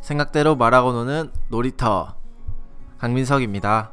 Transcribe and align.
생각대로 0.00 0.56
말하고 0.56 0.92
노는 0.92 1.30
놀이터 1.48 2.16
강민석입니다. 2.98 3.92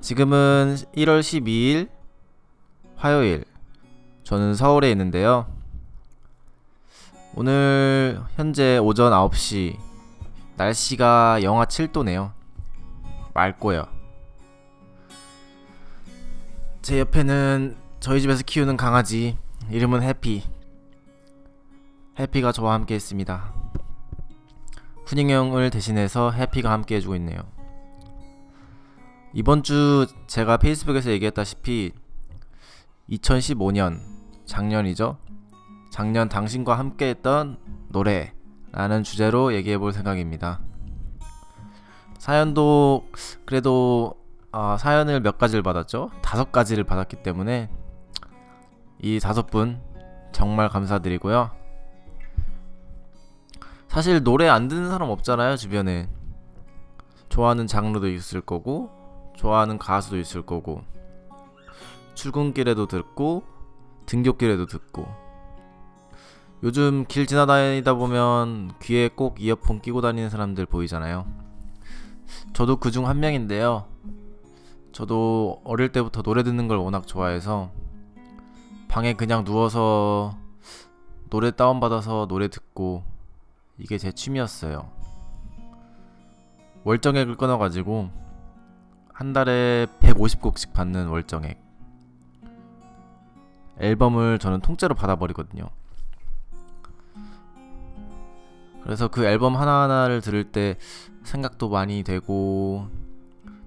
지금은 0.00 0.76
1월 0.96 1.20
12일 1.20 1.90
화요일 2.96 3.44
저는 4.22 4.54
서울에 4.54 4.90
있는데요. 4.92 5.46
오늘 7.34 8.20
현재 8.36 8.78
오전 8.78 9.12
9시 9.12 9.76
날씨가 10.56 11.42
영하 11.42 11.64
7도네요. 11.64 12.39
맑고요. 13.40 13.86
제 16.82 17.00
옆에는 17.00 17.76
저희 17.98 18.20
집에서 18.20 18.42
키우는 18.44 18.76
강아지 18.76 19.38
이름은 19.70 20.02
해피. 20.02 20.44
해피가 22.18 22.52
저와 22.52 22.74
함께 22.74 22.96
있습니다. 22.96 23.54
훈잉 25.06 25.30
형을 25.30 25.70
대신해서 25.70 26.30
해피가 26.30 26.70
함께 26.70 26.96
해주고 26.96 27.16
있네요. 27.16 27.40
이번 29.32 29.62
주 29.62 30.06
제가 30.26 30.58
페이스북에서 30.58 31.10
얘기했다시피 31.10 31.92
2015년 33.10 34.00
작년이죠. 34.44 35.18
작년 35.90 36.28
당신과 36.28 36.78
함께 36.78 37.08
했던 37.08 37.58
노래라는 37.88 39.02
주제로 39.02 39.54
얘기해 39.54 39.78
볼 39.78 39.92
생각입니다. 39.92 40.60
사연도 42.30 43.08
그래도 43.44 44.14
어, 44.52 44.76
사연을 44.78 45.18
몇 45.18 45.36
가지를 45.36 45.64
받았죠. 45.64 46.12
다섯 46.22 46.52
가지를 46.52 46.84
받았기 46.84 47.24
때문에 47.24 47.68
이 49.00 49.18
다섯 49.18 49.48
분 49.48 49.80
정말 50.30 50.68
감사드리고요. 50.68 51.50
사실 53.88 54.22
노래 54.22 54.46
안 54.46 54.68
듣는 54.68 54.90
사람 54.90 55.10
없잖아요 55.10 55.56
주변에 55.56 56.08
좋아하는 57.30 57.66
장르도 57.66 58.06
있을 58.06 58.40
거고 58.40 58.90
좋아하는 59.34 59.76
가수도 59.76 60.16
있을 60.16 60.42
거고 60.42 60.84
출근길에도 62.14 62.86
듣고 62.86 63.42
등굣길에도 64.06 64.66
듣고 64.66 65.08
요즘 66.62 67.06
길 67.08 67.26
지나다니다 67.26 67.94
보면 67.94 68.74
귀에 68.80 69.08
꼭 69.08 69.40
이어폰 69.40 69.80
끼고 69.80 70.00
다니는 70.00 70.30
사람들 70.30 70.66
보이잖아요 70.66 71.39
저도 72.52 72.76
그 72.76 72.90
중 72.90 73.06
한 73.06 73.20
명인데요 73.20 73.86
저도 74.92 75.60
어릴 75.64 75.90
때부터 75.92 76.22
노래 76.22 76.42
듣는 76.42 76.68
걸 76.68 76.78
워낙 76.78 77.06
좋아해서 77.06 77.70
방에 78.88 79.14
그냥 79.14 79.44
누워서 79.44 80.36
노래 81.30 81.52
다운받아서 81.52 82.26
노래 82.26 82.48
듣고 82.48 83.04
이게 83.78 83.98
제 83.98 84.10
취미였어요. 84.10 84.90
월정액을 86.82 87.36
끊어가지고 87.36 88.10
한 89.12 89.32
달에 89.32 89.86
150곡씩 90.00 90.72
받는 90.72 91.06
월정액 91.06 91.62
앨범을 93.78 94.38
저는 94.40 94.60
통째로 94.60 94.94
받아버리거든요. 94.96 95.70
그래서 98.90 99.06
그 99.06 99.24
앨범 99.24 99.54
하나하나를 99.54 100.20
들을 100.20 100.42
때 100.42 100.76
생각도 101.22 101.68
많이 101.68 102.02
되고 102.02 102.88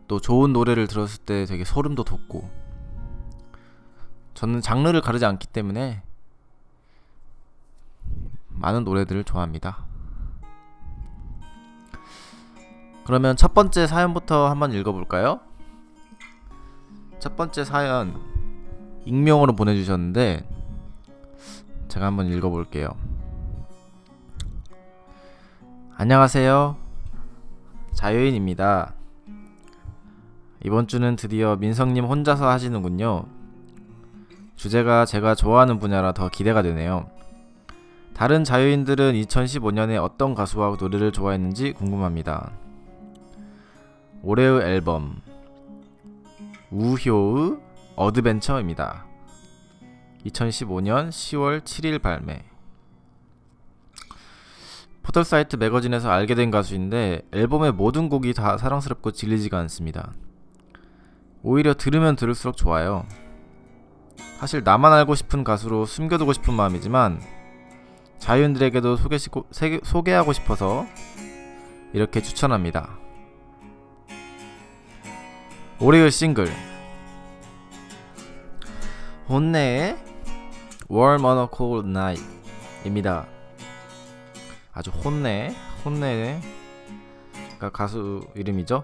또 0.10 0.20
좋은 0.20 0.52
노래를 0.52 0.88
들었을 0.88 1.24
때 1.24 1.46
되게 1.46 1.64
소름도 1.64 2.04
돋고 2.04 2.50
저는 4.34 4.60
장르를 4.60 5.00
가르지 5.00 5.24
않기 5.24 5.48
때문에 5.48 6.04
많은 8.50 8.84
노래들을 8.84 9.24
좋아합니다. 9.24 9.86
그러면 13.06 13.38
첫 13.38 13.54
번째 13.54 13.88
사연부터 13.88 14.50
한번 14.50 14.74
읽어볼까요? 14.74 15.40
첫 17.20 17.38
번째 17.38 17.64
사연 17.64 18.20
익명으로 19.06 19.56
보내주셨는데 19.56 20.46
제가 21.88 22.08
한번 22.08 22.28
읽어볼게요. 22.28 22.90
안녕하세요. 25.96 26.76
자유인입니다. 27.94 28.96
이번 30.66 30.88
주는 30.88 31.16
드디어 31.16 31.56
민성님 31.56 32.06
혼자서 32.06 32.50
하시는군요. 32.50 33.26
주제가 34.56 35.06
제가 35.06 35.36
좋아하는 35.36 35.78
분야라 35.78 36.12
더 36.14 36.30
기대가 36.30 36.64
되네요. 36.64 37.08
다른 38.16 38.44
자유인들은 38.44 39.14
2015년에 39.14 40.02
어떤 40.02 40.34
가수와 40.34 40.76
노래를 40.80 41.12
좋아했는지 41.12 41.74
궁금합니다. 41.74 42.52
올해의 44.24 44.62
앨범 44.64 45.22
우효의 46.72 47.60
어드벤처입니다. 47.96 49.06
2015년 50.26 51.10
10월 51.10 51.62
7일 51.62 52.02
발매. 52.02 52.53
포털 55.14 55.26
사이트 55.26 55.58
매거진에서 55.58 56.10
알게 56.10 56.34
된 56.34 56.50
가수인데 56.50 57.22
앨범의 57.32 57.74
모든 57.74 58.10
곡이 58.10 58.34
다 58.34 58.58
사랑스럽고 58.58 59.12
질리지가 59.12 59.60
않습니다. 59.60 60.12
오히려 61.44 61.76
들으면 61.76 62.16
들을수록 62.16 62.58
좋아요. 62.58 63.06
사실 64.40 64.64
나만 64.64 64.92
알고 64.92 65.14
싶은 65.14 65.44
가수로 65.44 65.86
숨겨두고 65.86 66.34
싶은 66.34 66.56
마음이지만 66.56 67.22
자유인들에게도 68.18 68.96
소개시고, 68.96 69.46
소개하고 69.84 70.34
싶어서 70.34 70.88
이렇게 71.94 72.20
추천합니다. 72.20 72.98
올해의 75.80 76.10
싱글 76.10 76.48
혼내의 79.30 79.96
Warm 80.90 81.24
on 81.24 81.38
a 81.38 81.48
Cold 81.56 81.88
Night 81.88 82.26
입니다. 82.84 83.28
아주 84.74 84.90
혼내, 84.90 85.56
혼내가 85.86 86.40
가수 87.72 88.22
이름이죠. 88.36 88.84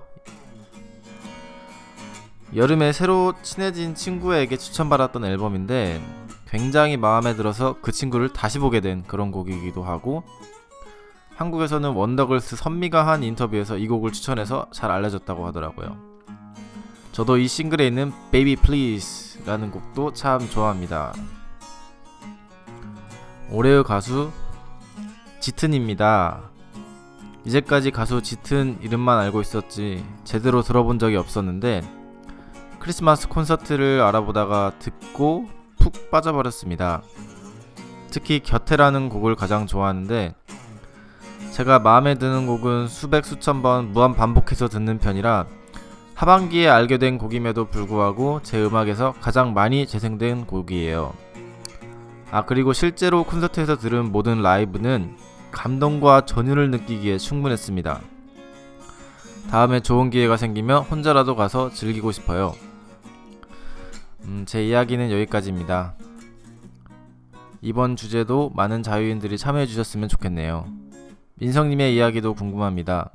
여름에 2.55 2.93
새로 2.93 3.33
친해진 3.41 3.95
친구에게 3.95 4.57
추천받았던 4.57 5.25
앨범인데 5.25 6.01
굉장히 6.47 6.97
마음에 6.97 7.35
들어서 7.35 7.75
그 7.81 7.91
친구를 7.91 8.33
다시 8.33 8.57
보게 8.59 8.79
된 8.81 9.03
그런 9.03 9.31
곡이기도 9.31 9.83
하고 9.83 10.23
한국에서는 11.35 11.91
원더걸스 11.91 12.55
선미가 12.55 13.07
한 13.07 13.23
인터뷰에서 13.23 13.77
이 13.77 13.87
곡을 13.87 14.11
추천해서 14.11 14.67
잘 14.71 14.91
알려졌다고 14.91 15.45
하더라고요. 15.47 15.97
저도 17.11 17.37
이 17.37 17.47
싱글에 17.47 17.87
있는 17.87 18.11
Baby 18.31 18.55
Please라는 18.55 19.71
곡도 19.71 20.13
참 20.13 20.47
좋아합니다. 20.49 21.13
올해의 23.51 23.83
가수 23.83 24.31
짙은입니다. 25.39 26.49
이제까지 27.45 27.91
가수 27.91 28.21
짙은 28.21 28.79
이름만 28.81 29.17
알고 29.19 29.41
있었지 29.41 30.03
제대로 30.23 30.61
들어본 30.61 30.99
적이 30.99 31.15
없었는데 31.15 31.81
크리스마스 32.79 33.27
콘서트를 33.27 34.01
알아보다가 34.01 34.73
듣고 34.79 35.47
푹 35.79 36.11
빠져버렸습니다. 36.11 37.01
특히 38.11 38.39
곁에라는 38.39 39.09
곡을 39.09 39.35
가장 39.35 39.67
좋아하는데 39.67 40.35
제가 41.51 41.79
마음에 41.79 42.15
드는 42.15 42.45
곡은 42.45 42.87
수백 42.87 43.25
수천 43.25 43.61
번 43.61 43.91
무한 43.91 44.15
반복해서 44.15 44.67
듣는 44.67 44.99
편이라 44.99 45.45
하반기에 46.15 46.67
알게 46.67 46.97
된 46.97 47.17
곡임에도 47.17 47.65
불구하고 47.65 48.41
제 48.43 48.61
음악에서 48.61 49.13
가장 49.21 49.53
많이 49.53 49.87
재생된 49.87 50.45
곡이에요. 50.45 51.13
아 52.31 52.45
그리고 52.45 52.73
실제로 52.73 53.23
콘서트에서 53.23 53.77
들은 53.77 54.11
모든 54.11 54.41
라이브는 54.41 55.15
감동과 55.51 56.25
전율을 56.25 56.71
느끼기에 56.71 57.17
충분했습니다. 57.17 58.01
다음에 59.49 59.79
좋은 59.79 60.09
기회가 60.09 60.37
생기면 60.37 60.83
혼자라도 60.83 61.35
가서 61.35 61.71
즐기고 61.71 62.11
싶어요. 62.11 62.53
음, 64.21 64.43
제 64.45 64.65
이야기는 64.65 65.11
여기까지입니다. 65.11 65.95
이번 67.61 67.95
주제도 67.95 68.51
많은 68.55 68.83
자유인들이 68.83 69.37
참여해 69.37 69.65
주셨으면 69.65 70.07
좋겠네요. 70.07 70.65
민성님의 71.35 71.95
이야기도 71.95 72.35
궁금합니다. 72.35 73.11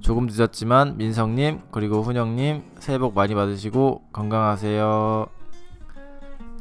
조금 0.00 0.26
늦었지만 0.26 0.98
민성님 0.98 1.62
그리고 1.70 2.02
훈영님 2.02 2.62
새해 2.78 2.98
복 2.98 3.14
많이 3.14 3.34
받으시고 3.34 4.04
건강하세요. 4.12 5.26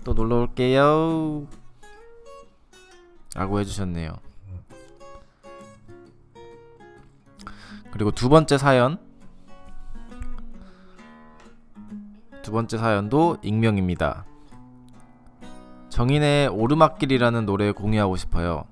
또 0.04 0.14
놀러 0.14 0.38
올게요. 0.38 1.46
라고 3.36 3.60
해주셨네요. 3.60 4.14
그리고 7.94 8.12
두 8.12 8.28
번째 8.28 8.58
사연 8.58 8.98
번째 12.54 12.78
사연도 12.78 13.38
익명입니다. 13.42 14.26
정인의 15.90 16.50
오르막길이라는 16.50 17.48
노래 17.48 17.72
공유하고 17.72 18.16
싶어요. 18.16 18.66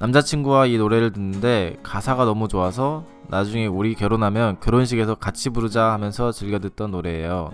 남자친구와 0.00 0.66
이 0.66 0.76
노래를 0.76 1.12
듣는데 1.12 1.78
가사가 1.84 2.24
너무 2.24 2.48
좋아서 2.48 3.04
나중에 3.28 3.66
우리 3.68 3.94
결혼하면 3.94 4.58
결혼식에서 4.58 5.14
같이 5.14 5.50
부르자 5.50 5.92
하면서 5.92 6.32
즐겨 6.32 6.58
듣던 6.58 6.90
노래예요. 6.90 7.52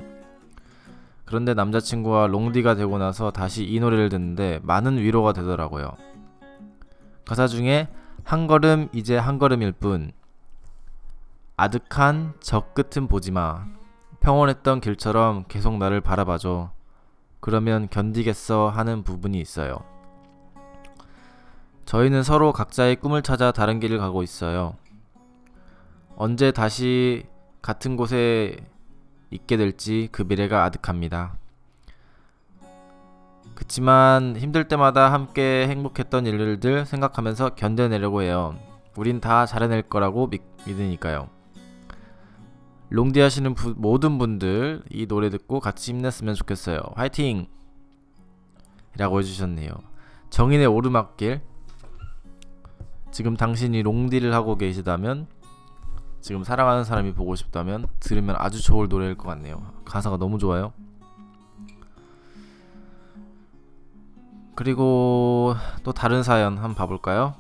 그런데 1.27 1.53
남자친구와 1.53 2.29
롱디가 2.29 2.75
되고 2.75 2.97
나서 2.97 3.31
다시 3.31 3.65
이 3.65 3.79
노래를 3.81 4.09
듣는데 4.09 4.61
많은 4.63 4.97
위로가 4.97 5.35
되더라고요. 5.35 5.91
가사 7.27 7.47
중에 7.47 7.89
한 8.25 8.47
걸음 8.47 8.89
이제 8.95 9.19
한 9.19 9.39
걸음일 9.39 9.73
뿐 9.73 10.13
아득한 11.60 12.34
적 12.38 12.72
끝은 12.72 13.08
보지 13.08 13.32
마 13.32 13.66
평온했던 14.20 14.81
길처럼 14.81 15.44
계속 15.49 15.76
나를 15.76 16.00
바라봐줘 16.00 16.70
그러면 17.40 17.88
견디겠어 17.90 18.69
하는 18.69 19.02
부분이 19.02 19.40
있어요. 19.40 19.78
저희는 21.84 22.22
서로 22.22 22.52
각자의 22.52 22.96
꿈을 22.96 23.22
찾아 23.22 23.50
다른 23.50 23.81
길을 23.81 23.99
가고 23.99 24.22
있어요. 24.22 24.76
언제 26.14 26.52
다시 26.52 27.26
같은 27.60 27.96
곳에 27.96 28.56
있게 29.31 29.56
될지 29.56 30.08
그 30.12 30.22
미래가 30.22 30.62
아득합니다. 30.62 31.38
그치만 33.56 34.37
힘들 34.37 34.69
때마다 34.69 35.12
함께 35.12 35.66
행복했던 35.69 36.25
일들 36.25 36.87
생각하면서 36.87 37.56
견뎌내려고 37.56 38.22
해요. 38.22 38.56
우린 38.96 39.20
다 39.20 39.44
잘해낼 39.44 39.82
거라고 39.82 40.31
믿, 40.31 40.43
믿으니까요. 40.64 41.37
롱디 42.90 43.20
하시는 43.20 43.55
부, 43.55 43.75
모든 43.76 44.19
분들 44.19 44.82
이 44.90 45.06
노래 45.06 45.31
듣고 45.31 45.61
같이 45.61 45.93
힘냈으면 45.93 46.35
좋겠어요. 46.35 46.81
화이팅! 46.94 47.46
라고 48.96 49.19
해주셨네요. 49.19 49.70
정인의 50.31 50.67
오르막길 50.67 51.40
지금 53.11 53.37
당신이 53.37 53.82
롱디를 53.82 54.35
하고 54.35 54.56
계시다면 54.56 55.26
지금 56.20 56.44
사랑하는 56.44 56.85
사람이 56.85 57.14
보고 57.14 57.35
싶다면 57.37 57.87
들으면 58.00 58.37
아주 58.38 58.62
좋을 58.62 58.88
노래일 58.88 59.17
것 59.17 59.29
같네요. 59.29 59.73
가사가 59.84 60.17
너무 60.17 60.38
좋아요. 60.38 60.73
그리고 64.55 65.55
또 65.84 65.93
다른 65.93 66.23
사연 66.23 66.56
한번 66.56 66.75
봐볼까요? 66.75 67.34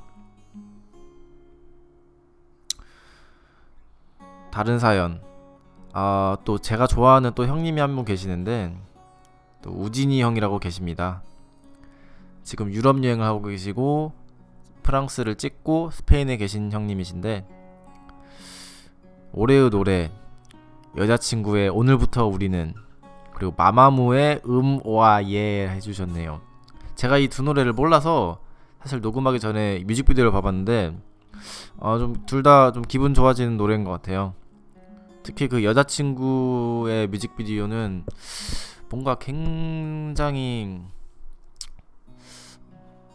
다른 4.52 4.78
사연. 4.78 5.27
아, 6.00 6.36
또 6.44 6.58
제가 6.58 6.86
좋아하는 6.86 7.32
또 7.34 7.44
형님이 7.44 7.80
한 7.80 7.96
분 7.96 8.04
계시는데 8.04 8.72
또 9.62 9.70
우진이 9.70 10.22
형이라고 10.22 10.60
계십니다. 10.60 11.22
지금 12.44 12.72
유럽 12.72 13.02
여행을 13.02 13.26
하고 13.26 13.42
계시고 13.42 14.12
프랑스를 14.84 15.34
찍고 15.34 15.90
스페인에 15.90 16.36
계신 16.36 16.70
형님이신데 16.70 17.44
올해의 19.32 19.70
노래 19.70 20.12
여자친구의 20.96 21.68
오늘부터 21.70 22.26
우리는 22.26 22.74
그리고 23.34 23.52
마마무의 23.56 24.42
음오아 24.46 25.24
예 25.24 25.68
해주셨네요. 25.68 26.40
제가 26.94 27.18
이 27.18 27.26
두 27.28 27.42
노래를 27.42 27.72
몰라서 27.72 28.38
사실 28.80 29.00
녹음하기 29.00 29.40
전에 29.40 29.80
뮤직비디오를 29.84 30.30
봐봤는데 30.30 30.96
어, 31.78 31.98
좀둘 31.98 32.44
다 32.44 32.70
좀 32.72 32.82
기분 32.84 33.14
좋아지는 33.14 33.56
노래인 33.56 33.82
것 33.82 33.90
같아요. 33.90 34.34
특히 35.28 35.46
그 35.46 35.62
여자친구의 35.62 37.08
뮤직비디오는 37.08 38.06
뭔가 38.88 39.16
굉장히 39.16 40.80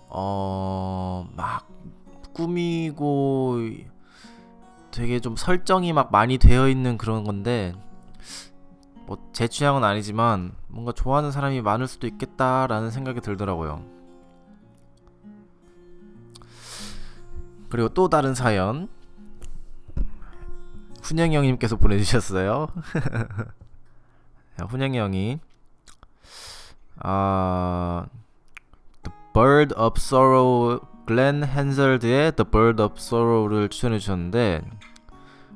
어 0.10 1.26
막 1.36 1.68
꾸미고 2.36 3.62
되게 4.92 5.20
좀 5.20 5.36
설정이 5.36 5.92
막 5.94 6.12
많이 6.12 6.38
되어 6.38 6.70
있는 6.70 7.00
그런 7.00 7.24
건데 7.24 7.74
뭐 9.08 9.18
제 9.34 9.48
취향은 9.48 9.84
아니지만 9.84 10.54
뭔가 10.68 10.92
좋아하는 10.92 11.32
사람이 11.32 11.64
많을 11.64 11.88
수도 11.88 12.06
있겠다라는 12.06 12.92
생각이 12.92 13.22
들더라고요. 13.22 13.84
그리고 17.70 17.90
또 17.90 18.08
다른 18.08 18.36
사연 18.36 18.88
훈영이 21.04 21.36
형님께서 21.36 21.76
보내주셨어요. 21.76 22.68
훈영이 24.70 24.98
형이 24.98 25.40
아 27.00 28.06
The 29.04 29.18
Bird 29.34 29.76
of 29.76 29.96
Sorrow 29.98 30.80
글렌 31.06 31.44
헨설드의 31.44 32.32
The 32.34 32.50
Bird 32.50 32.82
of 32.82 32.96
Sorrow를 32.98 33.70
추천해 33.70 34.00
주셨는데 34.00 34.62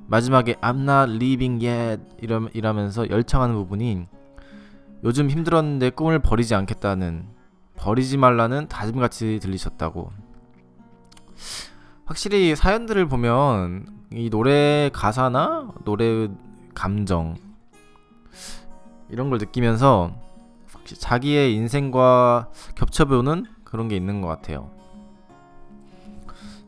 마지막에 0.08 0.56
I'm 0.56 0.82
not 0.90 1.16
leaving 1.16 1.66
yet 1.66 2.02
이러, 2.20 2.48
이라면서 2.54 3.10
열창하는 3.10 3.56
부분이 3.56 4.08
요즘 5.04 5.30
힘들었는데 5.30 5.92
꿈을 5.92 6.20
버리지 6.20 6.56
않겠다는 6.56 7.28
버리지 7.78 8.18
말라는 8.18 8.68
다짐같이 8.68 9.40
들리셨다고 9.42 10.12
확실히 12.06 12.56
사연들을 12.56 13.08
보면 13.08 13.97
이 14.12 14.30
노래 14.30 14.90
가사나 14.94 15.72
노래 15.84 16.30
감정 16.74 17.36
이런 19.10 19.30
걸 19.30 19.40
느끼면서 19.40 20.12
자기의 20.86 21.54
인생과 21.56 22.50
겹쳐보는 22.76 23.46
그런 23.64 23.88
게 23.88 23.96
있는 23.96 24.22
것 24.22 24.28
같아요. 24.28 24.72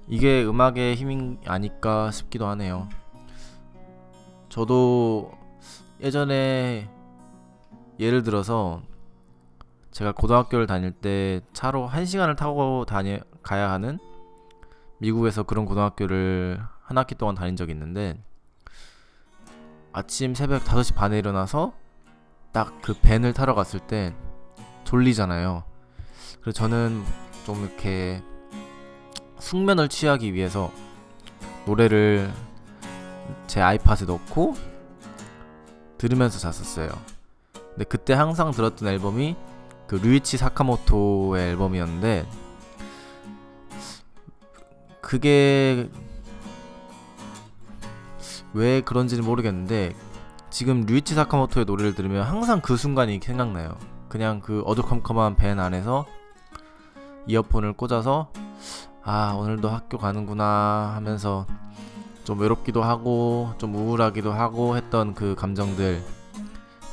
이게 0.08 0.44
음악의 0.44 0.96
힘이 0.96 1.38
아닐까 1.46 2.12
싶기도 2.12 2.48
하네요. 2.48 2.90
저도 4.50 5.32
예전에 6.02 6.90
예를 8.00 8.24
들어서 8.24 8.82
제가 9.92 10.12
고등학교를 10.14 10.68
다닐 10.68 10.92
때 10.92 11.42
차로 11.54 11.88
1시간을 11.90 12.36
타고 12.36 12.86
다녀 12.86 13.20
가야 13.44 13.72
하는 13.72 14.00
미국에서 14.98 15.44
그런 15.44 15.66
고등학교를 15.66 16.60
한 16.90 16.98
학기 16.98 17.14
동안 17.14 17.36
다닌 17.36 17.56
적이 17.56 17.74
있는데 17.74 18.20
아침 19.94 20.34
새벽 20.34 20.64
5시 20.64 20.96
반에 20.96 21.20
일어나서 21.20 21.74
딱 22.52 22.82
그 22.82 22.96
밴을 23.00 23.32
타러 23.32 23.54
갔을 23.54 23.80
때 23.80 24.16
졸리잖아요. 24.86 25.64
그래서 26.42 26.52
저는 26.52 27.04
좀 27.46 27.64
이렇게 27.64 28.24
숙면을 29.38 29.88
취하기 29.88 30.34
위해서 30.34 30.72
노래를 31.68 32.34
제 33.46 33.62
아이팟에 33.62 34.08
넣고 34.08 34.56
들으면서 36.00 36.40
잤었어요. 36.40 36.90
근데 37.54 37.84
그때 37.84 38.14
항상 38.14 38.50
들었던 38.50 38.88
앨범이 38.88 39.36
그 39.86 39.96
류이치 39.98 40.38
사카모토의 40.38 41.50
앨범이었는데 41.50 42.28
그게 45.02 45.88
왜 48.54 48.82
그런지는 48.82 49.24
모르겠는데 49.24 49.94
지금 50.50 50.82
류이치 50.82 51.14
사카모토의 51.14 51.66
노래를 51.66 51.94
들으면 51.94 52.24
항상 52.24 52.62
그 52.62 52.76
순간이 52.76 53.20
생각나요. 53.24 53.76
그냥 54.08 54.40
그 54.40 54.64
어두컴컴한 54.66 55.36
밴 55.36 55.60
안에서 55.60 56.06
이어폰을 57.28 57.74
꽂아서 57.74 58.32
아 59.04 59.34
오늘도 59.38 59.70
학교 59.70 59.98
가는구나 59.98 60.94
하면서 60.96 61.46
좀 62.24 62.40
외롭기도 62.40 62.84
하고 62.84 63.54
좀 63.58 63.76
우울하기도 63.76 64.32
하고 64.32 64.76
했던 64.76 65.14
그 65.14 65.36
감정들 65.36 66.04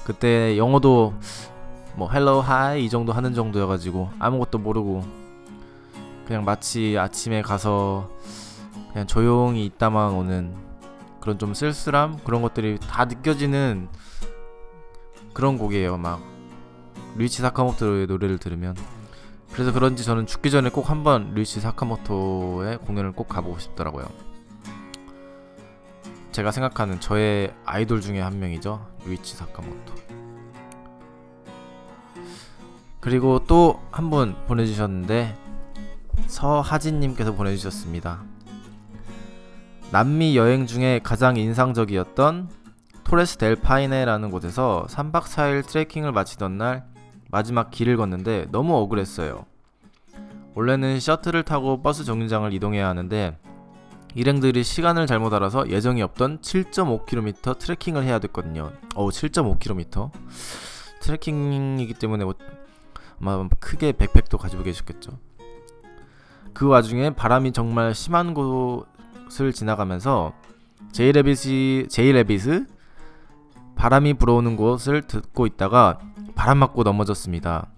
그때 0.04 0.56
영어도 0.56 1.14
뭐 1.94 2.10
hello 2.10 2.42
hi 2.42 2.84
이 2.84 2.90
정도 2.90 3.12
하는 3.12 3.34
정도여가지고 3.34 4.10
아무것도 4.18 4.58
모르고 4.58 5.02
그냥 6.26 6.44
마치 6.44 6.96
아침에 6.98 7.40
가서 7.40 8.10
그냥 8.92 9.06
조용히 9.06 9.64
있다만 9.64 10.12
오는 10.12 10.65
그런 11.26 11.40
좀 11.40 11.54
쓸쓸함? 11.54 12.20
그런 12.22 12.40
것들이 12.40 12.78
다 12.78 13.04
느껴지는 13.04 13.88
그런 15.34 15.58
곡이에요 15.58 15.96
막. 15.96 16.22
류이치 17.16 17.42
사카모토의 17.42 18.06
노래를 18.06 18.38
들으면. 18.38 18.76
그래서 19.52 19.72
그런지 19.72 20.04
저는 20.04 20.26
죽기 20.26 20.52
전에 20.52 20.70
꼭 20.70 20.88
한번 20.88 21.34
류이치 21.34 21.58
사카모토의 21.60 22.78
공연을 22.78 23.10
꼭 23.10 23.26
가보고 23.26 23.58
싶더라고요. 23.58 24.06
제가 26.30 26.52
생각하는 26.52 27.00
저의 27.00 27.52
아이돌 27.64 28.00
중에 28.02 28.20
한 28.20 28.38
명이죠 28.38 28.86
류이치 29.04 29.34
사카모토. 29.36 29.94
그리고 33.00 33.40
또 33.48 33.80
한 33.90 34.10
분 34.10 34.36
보내주셨는데 34.46 35.36
서하진님께서 36.28 37.34
보내주셨습니다. 37.34 38.22
남미 39.92 40.36
여행 40.36 40.66
중에 40.66 41.00
가장 41.02 41.36
인상적이었던 41.36 42.50
토레스 43.04 43.36
델 43.36 43.54
파이네라는 43.54 44.30
곳에서 44.30 44.84
3박 44.90 45.22
4일 45.22 45.64
트레킹을 45.64 46.10
마치던 46.10 46.58
날 46.58 46.84
마지막 47.30 47.70
길을 47.70 47.96
걷는데 47.96 48.48
너무 48.50 48.74
억울했어요. 48.76 49.46
원래는 50.54 50.98
셔틀을 50.98 51.44
타고 51.44 51.82
버스 51.82 52.04
정류장을 52.04 52.52
이동해야 52.52 52.88
하는데 52.88 53.38
일행들이 54.14 54.64
시간을 54.64 55.06
잘못 55.06 55.32
알아서 55.34 55.68
예정이 55.68 56.02
없던 56.02 56.40
7.5km 56.40 57.58
트레킹을 57.58 58.02
해야 58.02 58.18
됐거든요. 58.18 58.72
어우 58.96 59.10
7.5km 59.10 60.10
트레킹이기 61.00 61.94
때문에 61.94 62.24
뭐 62.24 62.34
아마 63.20 63.48
크게 63.60 63.92
백팩도 63.92 64.36
가지고 64.38 64.64
계셨겠죠. 64.64 65.12
그 66.52 66.66
와중에 66.66 67.10
바람이 67.10 67.52
정말 67.52 67.94
심한 67.94 68.34
곳 68.34 68.86
을 69.40 69.52
지나가면서 69.52 70.32
제이레빗이 70.92 71.88
제이레빗이 71.88 72.64
바람이 73.74 74.14
불어오는 74.14 74.56
곳을 74.56 75.02
듣고 75.02 75.46
있다가 75.46 75.98
바람 76.34 76.58
맞고 76.58 76.82
넘어졌습니다. 76.82 77.68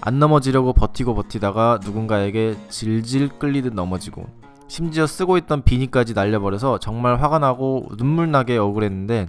안 0.00 0.18
넘어지려고 0.18 0.72
버티고 0.72 1.14
버티다가 1.14 1.80
누군가에게 1.82 2.56
질질 2.68 3.38
끌리듯 3.38 3.74
넘어지고 3.74 4.26
심지어 4.68 5.06
쓰고 5.06 5.36
있던 5.38 5.62
비니까지 5.62 6.14
날려버려서 6.14 6.78
정말 6.78 7.20
화가 7.20 7.38
나고 7.38 7.88
눈물 7.98 8.30
나게 8.30 8.56
억울했는데 8.56 9.28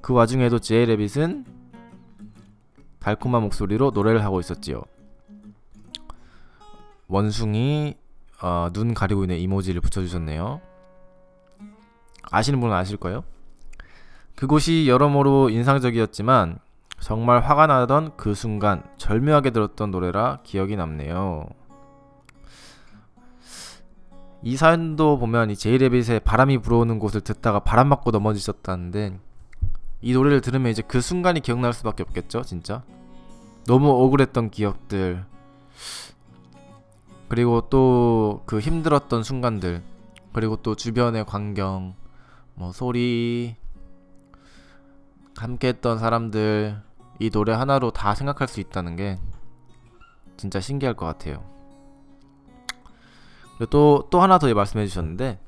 그 0.00 0.14
와중에도 0.14 0.58
제이 0.58 0.86
레빗은 0.86 1.44
달콤한 2.98 3.42
목소리로 3.42 3.90
노래를 3.90 4.24
하고 4.24 4.40
있었지요. 4.40 4.82
원숭이 7.06 7.94
어, 8.42 8.68
눈 8.72 8.94
가리고 8.94 9.24
있는 9.24 9.38
이모지를 9.38 9.80
붙여주셨네요. 9.80 10.60
아시는 12.30 12.60
분은 12.60 12.74
아실 12.74 12.96
거예요. 12.96 13.24
그곳이 14.34 14.88
여러모로 14.88 15.50
인상적이었지만 15.50 16.58
정말 17.00 17.40
화가 17.40 17.66
나던 17.66 18.16
그 18.16 18.34
순간 18.34 18.82
절묘하게 18.96 19.50
들었던 19.50 19.90
노래라 19.90 20.40
기억이 20.42 20.76
남네요. 20.76 21.46
이 24.42 24.56
사연도 24.56 25.18
보면 25.18 25.50
이 25.50 25.56
제이레빗의 25.56 26.20
바람이 26.20 26.58
불어오는 26.58 26.98
곳을 26.98 27.20
듣다가 27.22 27.60
바람 27.60 27.88
맞고 27.88 28.10
넘어지셨다는데 28.10 29.18
이 30.02 30.12
노래를 30.12 30.42
들으면 30.42 30.70
이제 30.70 30.82
그 30.86 31.00
순간이 31.00 31.40
기억날 31.40 31.72
수밖에 31.72 32.02
없겠죠, 32.02 32.42
진짜. 32.42 32.82
너무 33.66 33.88
억울했던 33.88 34.50
기억들 34.50 35.24
그리고 37.28 37.62
또 37.68 38.14
그 38.46 38.60
힘들었던 38.60 39.22
순간들 39.22 39.82
그리고 40.32 40.56
또 40.56 40.74
주변의 40.74 41.24
광경 41.26 41.94
뭐 42.54 42.72
소리 42.72 43.56
함께 45.36 45.68
했던 45.68 45.98
사람들 45.98 46.80
이 47.20 47.30
노래 47.30 47.52
하나로 47.52 47.90
다 47.90 48.14
생각할 48.14 48.48
수 48.48 48.60
있다는 48.60 48.96
게 48.96 49.18
진짜 50.36 50.60
신기할 50.60 50.94
것 50.94 51.06
같아요. 51.06 51.44
또, 53.70 54.08
또 54.10 54.20
하나 54.20 54.38
더 54.38 54.52
말씀해 54.52 54.86
주셨는데 54.86 55.38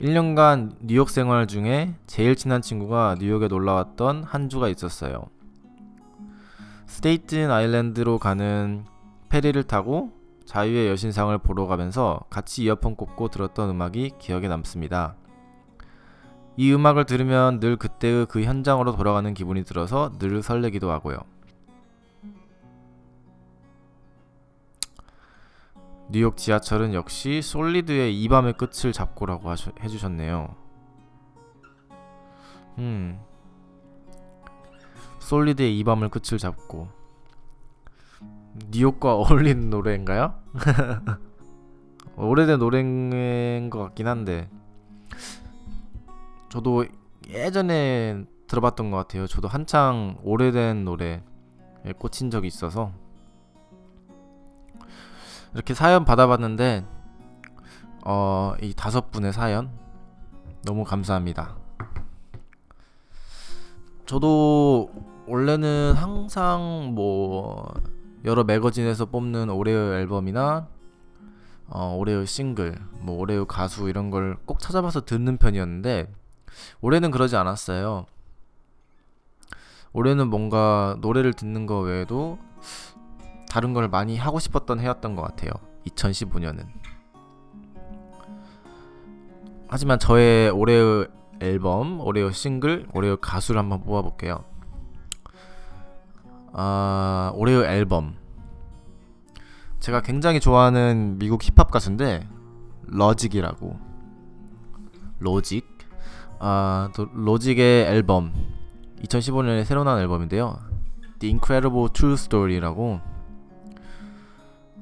1년간 0.00 0.76
뉴욕 0.80 1.08
생활 1.10 1.46
중에 1.46 1.94
제일 2.06 2.36
친한 2.36 2.62
친구가 2.62 3.16
뉴욕에 3.18 3.48
놀러 3.48 3.74
왔던 3.74 4.24
한 4.24 4.48
주가 4.48 4.68
있었어요. 4.68 5.24
스테이튼 6.86 7.50
아일랜드로 7.50 8.18
가는 8.18 8.84
페리를 9.28 9.62
타고 9.64 10.19
자유의 10.50 10.88
여신상을 10.88 11.38
보러 11.38 11.68
가면서 11.68 12.24
같이 12.28 12.64
이어폰 12.64 12.96
꽂고 12.96 13.28
들었던 13.28 13.70
음악이 13.70 14.14
기억에 14.18 14.48
남습니다. 14.48 15.14
이 16.56 16.74
음악을 16.74 17.06
들으면 17.06 17.60
늘 17.60 17.76
그때의 17.76 18.26
그 18.26 18.42
현장으로 18.42 18.96
돌아가는 18.96 19.32
기분이 19.32 19.62
들어서 19.62 20.10
늘 20.18 20.42
설레기도 20.42 20.90
하고요. 20.90 21.18
뉴욕 26.08 26.36
지하철은 26.36 26.94
역시 26.94 27.42
솔리드의 27.42 28.20
이 28.20 28.28
밤의 28.28 28.54
끝을 28.54 28.92
잡고라고 28.92 29.50
하셔, 29.50 29.70
해주셨네요. 29.80 30.56
음, 32.78 33.20
솔리드의 35.20 35.78
이 35.78 35.84
밤을 35.84 36.08
끝을 36.08 36.38
잡고 36.38 36.99
뉴욕과 38.70 39.14
어울리는 39.14 39.70
노래인가요? 39.70 40.34
오래된 42.16 42.58
노래인 42.58 43.70
것 43.70 43.78
같긴 43.78 44.06
한데 44.06 44.50
저도 46.50 46.84
예전에 47.28 48.24
들어봤던 48.48 48.90
것 48.90 48.96
같아요. 48.96 49.26
저도 49.26 49.46
한창 49.46 50.18
오래된 50.22 50.84
노래에 50.84 51.20
꽂힌 51.98 52.30
적이 52.30 52.48
있어서 52.48 52.92
이렇게 55.54 55.72
사연 55.74 56.04
받아봤는데 56.04 56.84
어, 58.04 58.54
이 58.60 58.74
다섯 58.74 59.10
분의 59.10 59.32
사연 59.32 59.70
너무 60.64 60.84
감사합니다. 60.84 61.56
저도 64.06 64.90
원래는 65.26 65.94
항상 65.96 66.92
뭐 66.94 67.72
여러 68.24 68.44
매거진에서 68.44 69.06
뽑는 69.06 69.48
올해의 69.50 70.00
앨범이나 70.00 70.68
어, 71.68 71.94
올해의 71.96 72.26
싱글, 72.26 72.76
뭐 73.00 73.16
올해의 73.18 73.46
가수 73.46 73.88
이런 73.88 74.10
걸 74.10 74.36
꼭 74.44 74.58
찾아봐서 74.58 75.04
듣는 75.04 75.36
편이었는데 75.38 76.12
올해는 76.80 77.10
그러지 77.10 77.36
않았어요. 77.36 78.06
올해는 79.92 80.28
뭔가 80.28 80.96
노래를 81.00 81.32
듣는 81.32 81.66
거 81.66 81.80
외에도 81.80 82.38
다른 83.48 83.72
걸 83.74 83.88
많이 83.88 84.16
하고 84.16 84.38
싶었던 84.38 84.80
해였던 84.80 85.16
것 85.16 85.22
같아요. 85.22 85.50
2015년은. 85.86 86.66
하지만 89.68 89.98
저의 89.98 90.50
올해의 90.50 91.08
앨범, 91.40 92.00
올해의 92.00 92.32
싱글, 92.32 92.86
올해의 92.92 93.18
가수를 93.20 93.60
한번 93.60 93.82
뽑아볼게요. 93.82 94.44
아, 96.52 97.32
올해의 97.34 97.64
앨범. 97.64 98.16
제가 99.78 100.02
굉장히 100.02 100.40
좋아하는 100.40 101.18
미국 101.18 101.42
힙합 101.42 101.70
가수인데 101.70 102.28
러직이라고. 102.82 103.78
로직. 105.18 105.66
아, 106.38 106.90
또 106.94 107.08
로직의 107.12 107.86
앨범. 107.86 108.32
2015년에 109.02 109.64
새로 109.64 109.84
나온 109.84 110.00
앨범인데요. 110.00 110.58
The 111.18 111.32
Incredible 111.32 111.88
True 111.92 112.14
Story라고 112.14 113.00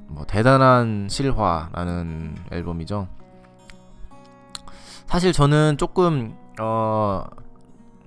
뭐 0.07 0.25
대단한 0.25 1.07
실화라는 1.09 2.35
앨범이죠. 2.51 3.07
사실 5.05 5.33
저는 5.33 5.77
조금 5.77 6.35
어 6.59 7.25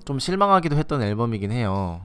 좀 0.04 0.18
실망하기도 0.18 0.76
했던 0.76 1.02
앨범이긴 1.02 1.52
해요. 1.52 2.00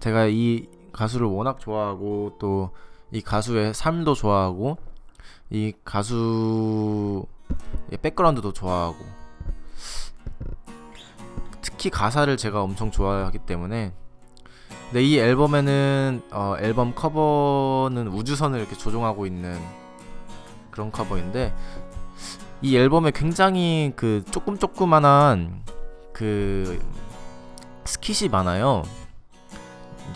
제가 0.00 0.26
이 0.26 0.66
가수를 0.92 1.26
워낙 1.26 1.58
좋아하고 1.60 2.36
또 2.38 2.70
이 3.12 3.20
가수의 3.20 3.72
삶도 3.72 4.14
좋아하고 4.14 4.78
이 5.50 5.72
가수의 5.84 7.24
백그라운드도 8.02 8.52
좋아하고 8.52 8.96
특히 11.62 11.88
가사를 11.90 12.36
제가 12.36 12.62
엄청 12.62 12.90
좋아하기 12.90 13.38
때문에 13.40 13.92
근데 14.86 15.02
이 15.02 15.18
앨범에는 15.18 16.22
어, 16.32 16.56
앨범 16.60 16.94
커버는 16.94 18.08
우주선을 18.08 18.58
이렇게 18.58 18.76
조종하고 18.76 19.26
있는 19.26 19.58
그런 20.70 20.90
커버인데 20.90 21.54
이 22.62 22.76
앨범에 22.76 23.12
굉장히 23.12 23.92
그 23.94 24.24
조금 24.30 24.58
조그만한 24.58 25.62
그 26.12 26.80
skit이 27.84 28.30
많아요. 28.30 28.82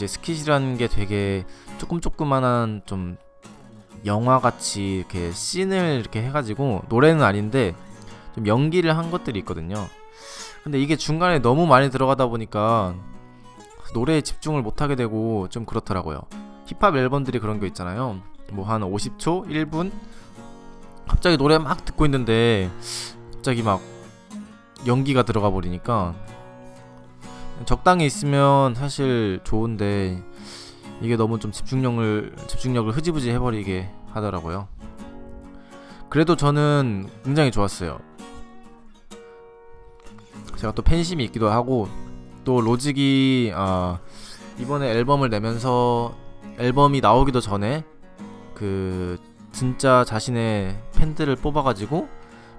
이제 0.00 0.06
skit이라는 0.06 0.78
게 0.78 0.88
되게 0.88 1.44
조금 1.76 2.00
조그만한 2.00 2.80
좀 2.86 3.18
영화 4.06 4.40
같이 4.40 4.96
이렇게 4.96 5.30
씬을 5.30 6.00
이렇게 6.00 6.22
해가지고 6.22 6.84
노래는 6.88 7.22
아닌데 7.22 7.74
좀 8.34 8.46
연기를 8.46 8.96
한 8.96 9.10
것들이 9.10 9.40
있거든요. 9.40 9.88
근데 10.64 10.80
이게 10.80 10.96
중간에 10.96 11.40
너무 11.40 11.66
많이 11.66 11.90
들어가다 11.90 12.28
보니까 12.28 12.94
노래에 13.92 14.22
집중을 14.22 14.62
못하게 14.62 14.94
되고 14.94 15.48
좀 15.50 15.66
그렇더라고요. 15.66 16.22
힙합 16.64 16.96
앨범들이 16.96 17.38
그런 17.38 17.60
거 17.60 17.66
있잖아요. 17.66 18.22
뭐 18.52 18.64
한 18.64 18.80
50초, 18.80 19.48
1분 19.50 19.92
갑자기 21.06 21.36
노래 21.36 21.58
막 21.58 21.84
듣고 21.84 22.06
있는데 22.06 22.70
갑자기 23.34 23.62
막 23.62 23.82
연기가 24.86 25.24
들어가 25.24 25.50
버리니까 25.50 26.14
적당히 27.66 28.06
있으면 28.06 28.74
사실 28.74 29.40
좋은데 29.44 30.22
이게 31.00 31.16
너무 31.16 31.38
좀 31.38 31.52
집중력을 31.52 32.34
집중력을 32.46 32.90
흐지부지 32.92 33.30
해버리게 33.30 33.90
하더라고요. 34.12 34.68
그래도 36.08 36.36
저는 36.36 37.08
굉장히 37.24 37.50
좋았어요. 37.50 38.00
제가 40.56 40.72
또 40.72 40.82
팬심이 40.82 41.24
있기도 41.24 41.48
하고 41.48 41.88
또 42.44 42.60
로직이 42.60 43.52
어, 43.54 43.98
이번에 44.58 44.90
앨범을 44.90 45.30
내면서 45.30 46.14
앨범이 46.58 47.00
나오기도 47.00 47.40
전에 47.40 47.84
그 48.54 49.18
진짜 49.52 50.04
자신의 50.04 50.78
팬들을 50.96 51.36
뽑아가지고 51.36 52.08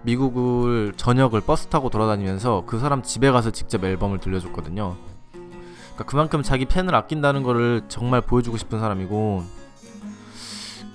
미국을 0.04 0.94
전역을 0.96 1.42
버스 1.42 1.68
타고 1.68 1.90
돌아다니면서 1.90 2.64
그 2.66 2.80
사람 2.80 3.04
집에 3.04 3.32
가서 3.32 3.52
직접 3.52 3.84
앨범을 3.84 4.20
들려줬거든요. 4.20 4.96
그러니까 5.32 6.04
그만큼 6.06 6.42
자기 6.42 6.66
팬을 6.66 6.96
아낀다는 6.96 7.44
거를 7.44 7.84
정말 7.88 8.22
보여주고 8.22 8.58
싶은 8.58 8.80
사람이고 8.80 9.44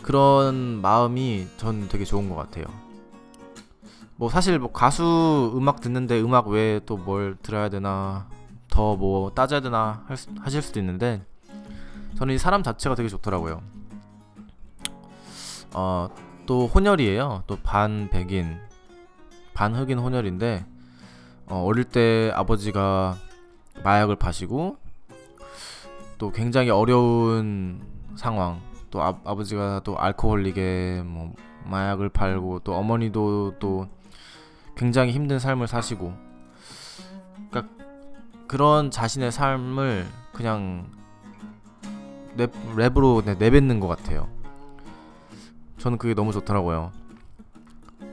그런 0.02 0.80
마음이 0.80 1.46
전 1.56 1.88
되게 1.88 2.04
좋은 2.04 2.28
것 2.28 2.36
같아요. 2.36 2.64
뭐 4.16 4.28
사실 4.30 4.58
뭐 4.58 4.72
가수 4.72 5.52
음악 5.56 5.80
듣는데 5.80 6.20
음악 6.20 6.48
외에 6.48 6.80
또 6.86 6.96
뭘 6.96 7.36
들어야 7.42 7.68
되나 7.68 8.28
더 8.68 8.96
뭐 8.96 9.30
따져야 9.30 9.60
되나 9.60 10.04
수, 10.16 10.28
하실 10.40 10.62
수도 10.62 10.80
있는데 10.80 11.22
저는 12.16 12.34
이 12.34 12.38
사람 12.38 12.62
자체가 12.62 12.94
되게 12.94 13.08
좋더라고요. 13.08 13.60
어, 15.74 16.08
또 16.46 16.66
혼혈이에요. 16.66 17.42
또 17.46 17.56
반 17.62 18.08
백인, 18.10 18.58
반 19.56 19.74
흑인 19.74 19.98
혼혈인데 19.98 20.66
어, 21.46 21.64
어릴 21.64 21.84
때 21.84 22.30
아버지가 22.34 23.16
마약을 23.82 24.16
파시고 24.16 24.76
또 26.18 26.30
굉장히 26.30 26.68
어려운 26.68 27.80
상황. 28.16 28.60
또 28.90 29.02
아, 29.02 29.18
아버지가 29.24 29.80
또 29.82 29.98
알코올릭에 29.98 31.02
뭐 31.06 31.34
마약을 31.64 32.10
팔고 32.10 32.60
또 32.60 32.74
어머니도 32.74 33.54
또 33.58 33.88
굉장히 34.76 35.12
힘든 35.12 35.38
삶을 35.38 35.66
사시고 35.66 36.12
그러니까 37.50 37.74
그런 38.46 38.90
자신의 38.90 39.32
삶을 39.32 40.06
그냥 40.34 40.86
랩, 42.36 42.52
랩으로 42.76 43.24
내뱉는 43.38 43.80
것 43.80 43.88
같아요. 43.88 44.28
저는 45.78 45.96
그게 45.96 46.12
너무 46.12 46.32
좋더라고요. 46.32 46.92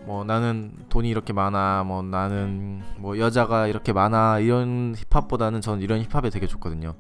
뭐 0.06 0.24
나는 0.24 0.74
돈이 0.90 1.10
이렇게 1.10 1.32
많아, 1.34 1.84
뭐 1.86 2.02
나는 2.02 2.84
뭐 2.98 3.18
여자가 3.18 3.68
이렇게 3.68 3.94
많아 3.94 4.40
이런 4.40 4.96
힙합보다는 4.96 5.62
저는 5.62 5.82
이런 5.82 6.02
힙합에 6.02 6.30
되게 6.30 6.46
좋거든요. 6.48 6.96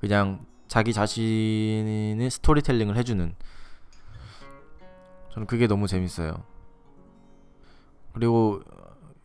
그냥 0.00 0.46
자기 0.68 0.92
자신의 0.92 2.30
스토리텔링을 2.30 2.96
해주는 2.96 3.34
저는 5.32 5.46
그게 5.46 5.66
너무 5.66 5.86
재밌어요. 5.86 6.42
그리고 8.12 8.62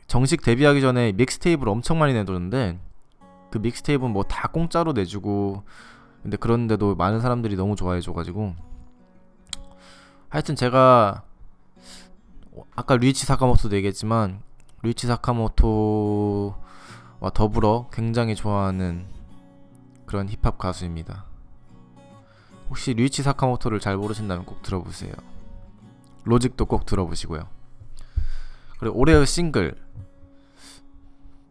정식 0.07 0.41
데뷔하기 0.43 0.81
전에 0.81 1.11
믹스테이프를 1.13 1.71
엄청 1.71 1.97
많이 1.97 2.13
내줬는데 2.13 2.79
그 3.49 3.57
믹스테이프는 3.57 4.11
뭐 4.11 4.23
다 4.23 4.47
공짜로 4.49 4.93
내주고 4.93 5.63
근데 6.21 6.37
그런데도 6.37 6.95
많은 6.95 7.21
사람들이 7.21 7.55
너무 7.55 7.75
좋아해줘가지고 7.75 8.55
하여튼 10.29 10.55
제가 10.55 11.23
아까 12.75 12.97
류이치 12.97 13.25
사카모토도 13.25 13.75
얘기했지만 13.75 14.41
류이치 14.83 15.07
사카모토와 15.07 16.55
더불어 17.33 17.87
굉장히 17.91 18.35
좋아하는 18.35 19.05
그런 20.05 20.29
힙합 20.29 20.57
가수입니다. 20.57 21.25
혹시 22.69 22.93
류이치 22.93 23.23
사카모토를 23.23 23.79
잘 23.79 23.97
모르신다면 23.97 24.45
꼭 24.45 24.61
들어보세요. 24.61 25.13
로직도 26.23 26.65
꼭 26.65 26.85
들어보시고요. 26.85 27.47
그리고 28.79 28.99
올해의 28.99 29.25
싱글 29.25 29.75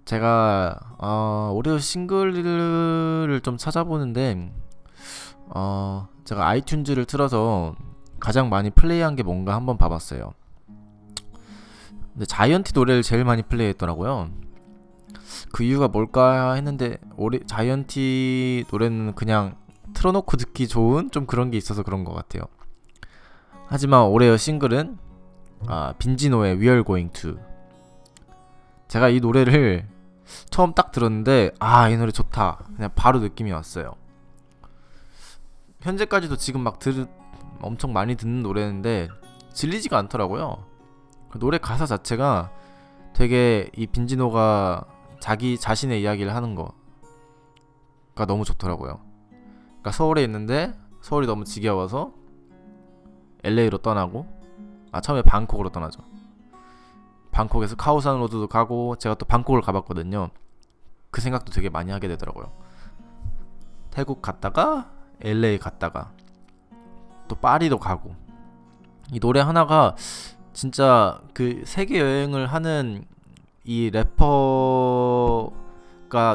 제가 0.04 0.78
어, 0.98 1.50
올해의 1.54 1.80
싱글을 1.80 3.40
좀 3.42 3.56
찾아보는데 3.56 4.52
어, 5.46 6.08
제가 6.24 6.50
아이튠즈를 6.52 7.06
틀어서 7.06 7.74
가장 8.20 8.48
많이 8.48 8.70
플레이한 8.70 9.16
게 9.16 9.22
뭔가 9.22 9.54
한번 9.54 9.78
봐봤어요. 9.78 10.34
근데 12.14 12.26
자이언티 12.26 12.72
노래를 12.74 13.02
제일 13.02 13.24
많이 13.24 13.42
플레이했더라고요. 13.42 14.30
그 15.52 15.64
이유가 15.64 15.88
뭘까 15.88 16.54
했는데 16.54 16.98
올해 17.16 17.40
자이언티 17.46 18.64
노래는 18.70 19.14
그냥 19.14 19.56
틀어놓고 19.94 20.36
듣기 20.36 20.68
좋은 20.68 21.10
좀 21.10 21.26
그런 21.26 21.50
게 21.50 21.56
있어서 21.58 21.82
그런 21.82 22.04
것 22.04 22.14
같아요. 22.14 22.44
하지만 23.66 24.04
올해의 24.04 24.38
싱글은 24.38 24.98
아, 25.66 25.94
빈지노의 25.98 26.54
We 26.56 26.68
Are 26.68 26.84
Going 26.84 27.12
To. 27.20 27.36
제가 28.88 29.08
이 29.08 29.20
노래를 29.20 29.88
처음 30.50 30.72
딱 30.72 30.92
들었는데 30.92 31.52
아 31.58 31.88
이 31.90 31.96
노래 31.96 32.12
좋다 32.12 32.58
그냥 32.76 32.90
바로 32.94 33.18
느낌이 33.18 33.50
왔어요. 33.50 33.94
현재까지도 35.80 36.36
지금 36.36 36.62
막 36.62 36.78
들, 36.78 37.06
엄청 37.60 37.92
많이 37.92 38.14
듣는 38.14 38.42
노래인데 38.42 39.08
질리지가 39.52 39.98
않더라고요. 39.98 40.64
그 41.34 41.40
노래 41.40 41.58
가사 41.58 41.84
자체가 41.84 42.52
되게 43.12 43.68
이 43.74 43.88
빈지노가 43.88 44.84
자기 45.18 45.58
자신의 45.58 46.00
이야기를 46.00 46.32
하는 46.32 46.54
거가 46.54 48.24
너무 48.28 48.44
좋더라고요. 48.44 49.00
그러니까 49.66 49.90
서울에 49.90 50.22
있는데 50.22 50.72
서울이 51.02 51.26
너무 51.26 51.44
지겨워서 51.44 52.12
LA로 53.42 53.78
떠나고 53.78 54.28
아 54.92 55.00
처음에 55.00 55.22
방콕으로 55.22 55.70
떠나죠. 55.70 56.02
방콕에서 57.32 57.74
카오산 57.74 58.20
로드도 58.20 58.46
가고 58.46 58.94
제가 58.94 59.16
또 59.16 59.26
방콕을 59.26 59.60
가봤거든요. 59.60 60.28
그 61.10 61.20
생각도 61.20 61.50
되게 61.50 61.68
많이 61.68 61.90
하게 61.90 62.06
되더라고요. 62.06 62.52
태국 63.90 64.22
갔다가 64.22 64.92
LA 65.20 65.58
갔다가 65.58 66.12
또 67.26 67.34
파리도 67.34 67.80
가고 67.80 68.14
이 69.12 69.18
노래 69.18 69.40
하나가 69.40 69.96
진짜 70.54 71.20
그 71.34 71.62
세계 71.66 72.00
여행을 72.00 72.46
하는 72.46 73.04
이 73.64 73.90
래퍼가 73.90 75.50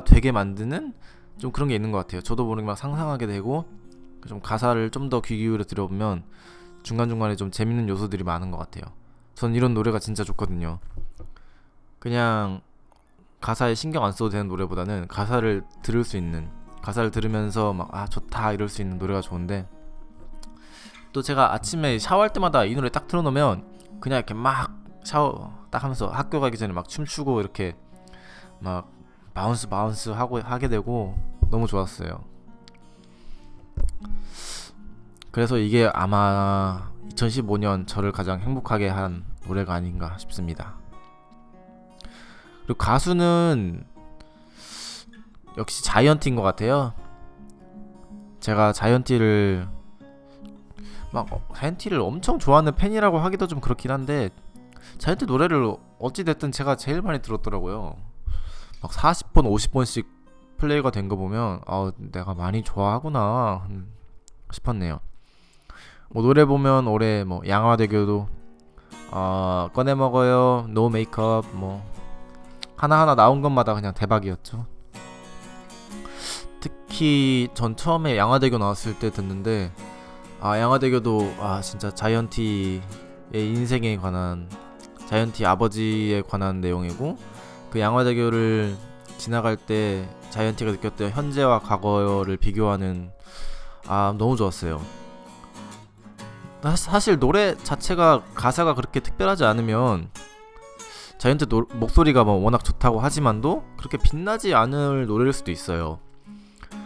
되게 0.06 0.32
만드는 0.32 0.94
좀 1.38 1.52
그런 1.52 1.70
게 1.70 1.76
있는 1.76 1.92
것 1.92 2.00
같아요. 2.00 2.22
저도 2.22 2.46
모르게 2.46 2.66
막 2.66 2.76
상상하게 2.78 3.28
되고 3.28 3.66
좀 4.28 4.42
가사를 4.42 4.90
좀 4.92 5.10
더 5.10 5.22
귀 5.22 5.38
기울여 5.38 5.64
들어보면 5.64 6.24
중간중간에 6.84 7.36
좀 7.36 7.52
재밌는 7.52 7.88
요소들이 7.90 8.24
많은 8.24 8.52
것 8.52 8.58
같아요. 8.58 8.84
전 9.36 9.56
이런 9.56 9.74
노래가 9.74 10.00
진짜 10.00 10.24
좋거든요. 10.24 10.80
그냥 12.00 12.62
가사에 13.42 13.74
신경 13.76 14.04
안 14.04 14.12
써도 14.12 14.30
되는 14.30 14.48
노래보다는 14.50 15.08
가사를 15.08 15.64
들을 15.82 16.04
수 16.04 16.18
있는 16.18 16.50
가사를 16.82 17.12
들으면서 17.12 17.72
막 17.74 17.90
아 17.94 18.06
좋다 18.08 18.52
이럴 18.54 18.68
수 18.70 18.82
있는 18.82 18.98
노래가 18.98 19.22
좋은데 19.22 19.68
또 21.14 21.22
제가 21.22 21.54
아침에 21.54 22.00
샤워할 22.00 22.32
때마다 22.34 22.66
이 22.66 22.76
노래 22.76 22.90
딱 22.90 23.08
틀어놓으면 23.08 23.79
그냥 24.00 24.18
이렇게 24.18 24.34
막 24.34 24.72
샤워 25.04 25.54
딱 25.72 25.84
하면서 25.84 26.08
학교 26.08 26.40
가기 26.40 26.58
전에 26.58 26.74
막 26.74 26.88
춤추고 26.88 27.40
이렇게 27.42 27.76
막 28.60 28.92
bounce 29.34 29.68
bounce 29.70 30.10
하고 30.10 30.40
하게 30.40 30.68
되고 30.68 31.16
너무 31.50 31.68
좋았어요. 31.68 32.24
그래서 35.32 35.58
이게 35.58 35.90
아마 35.94 36.92
2015년 37.10 37.88
저를 37.88 38.12
가장 38.12 38.40
행복하게 38.40 38.90
한 38.90 39.24
노래가 39.48 39.74
아닌가 39.74 40.18
싶습니다. 40.18 40.76
그리고 42.64 42.78
가수는 42.78 43.86
역시 45.58 45.84
자이언티인 45.84 46.36
것 46.36 46.42
같아요. 46.42 46.94
제가 48.40 48.74
자이언티를 48.74 49.68
막 51.12 51.28
자이언티를 51.56 52.00
엄청 52.00 52.38
좋아하는 52.40 52.76
팬이라고 52.76 53.18
하기도 53.20 53.48
좀 53.48 53.60
그렇긴 53.60 53.92
한데 53.92 54.30
자이언티 55.00 55.26
노래를 55.26 55.76
어찌 56.00 56.24
됐든 56.24 56.52
제가 56.52 56.76
제일 56.76 57.02
많이 57.02 57.22
들었더라고요. 57.22 57.96
막 58.82 58.92
40번, 58.92 59.44
50번씩 59.46 60.06
플레이가 60.58 60.92
된 60.92 61.08
거 61.10 61.16
보면 61.16 61.62
아 61.66 61.92
내가 61.98 62.34
많이 62.34 62.64
좋아하구나 62.64 63.68
싶었네요. 64.52 65.00
뭐 66.10 66.24
노래 66.24 66.46
보면 66.46 66.88
올해 66.88 67.24
뭐 67.24 67.42
양화대교도 67.48 68.28
어, 69.12 69.70
꺼내 69.74 69.96
먹어요, 69.96 70.68
No 70.70 70.90
Make 70.90 71.34
Up 71.34 71.56
뭐 71.56 71.84
하나하나 72.76 73.16
나온 73.16 73.42
것마다 73.42 73.74
그냥 73.74 73.94
대박이었죠. 73.94 74.66
특히 76.60 77.48
전 77.54 77.76
처음에 77.76 78.18
양화대교 78.18 78.58
나왔을 78.58 78.98
때 79.00 79.10
듣는데 79.12 79.72
아 80.42 80.58
양화대교도 80.58 81.36
아 81.40 81.60
진짜 81.62 81.92
자이언티의 81.92 82.82
인생에 83.34 83.98
관한 83.98 84.50
자이언티 85.08 85.46
아버지에 85.46 86.22
관한 86.22 86.62
내용이고 86.62 87.18
그 87.70 87.80
양화대교를 87.80 88.76
지나갈 89.18 89.58
때 89.58 90.08
자이언티가 90.30 90.72
느꼈던 90.72 91.12
현재와 91.12 91.60
과거를 91.60 92.38
비교하는 92.38 93.12
아 93.88 94.16
너무 94.18 94.38
좋았어요. 94.38 94.82
사실 96.76 97.20
노래 97.20 97.56
자체가 97.58 98.24
가사가 98.34 98.76
그렇게 98.76 99.00
특별하지 99.00 99.44
않으면 99.46 100.10
자이언트 101.18 101.48
노, 101.48 101.66
목소리가 101.74 102.24
뭐 102.24 102.36
워낙 102.36 102.64
좋다고 102.64 103.02
하지만도 103.02 103.64
그렇게 103.78 103.98
빛나지 103.98 104.56
않을 104.56 105.06
노래일 105.06 105.34
수도 105.34 105.52
있어요. 105.52 106.00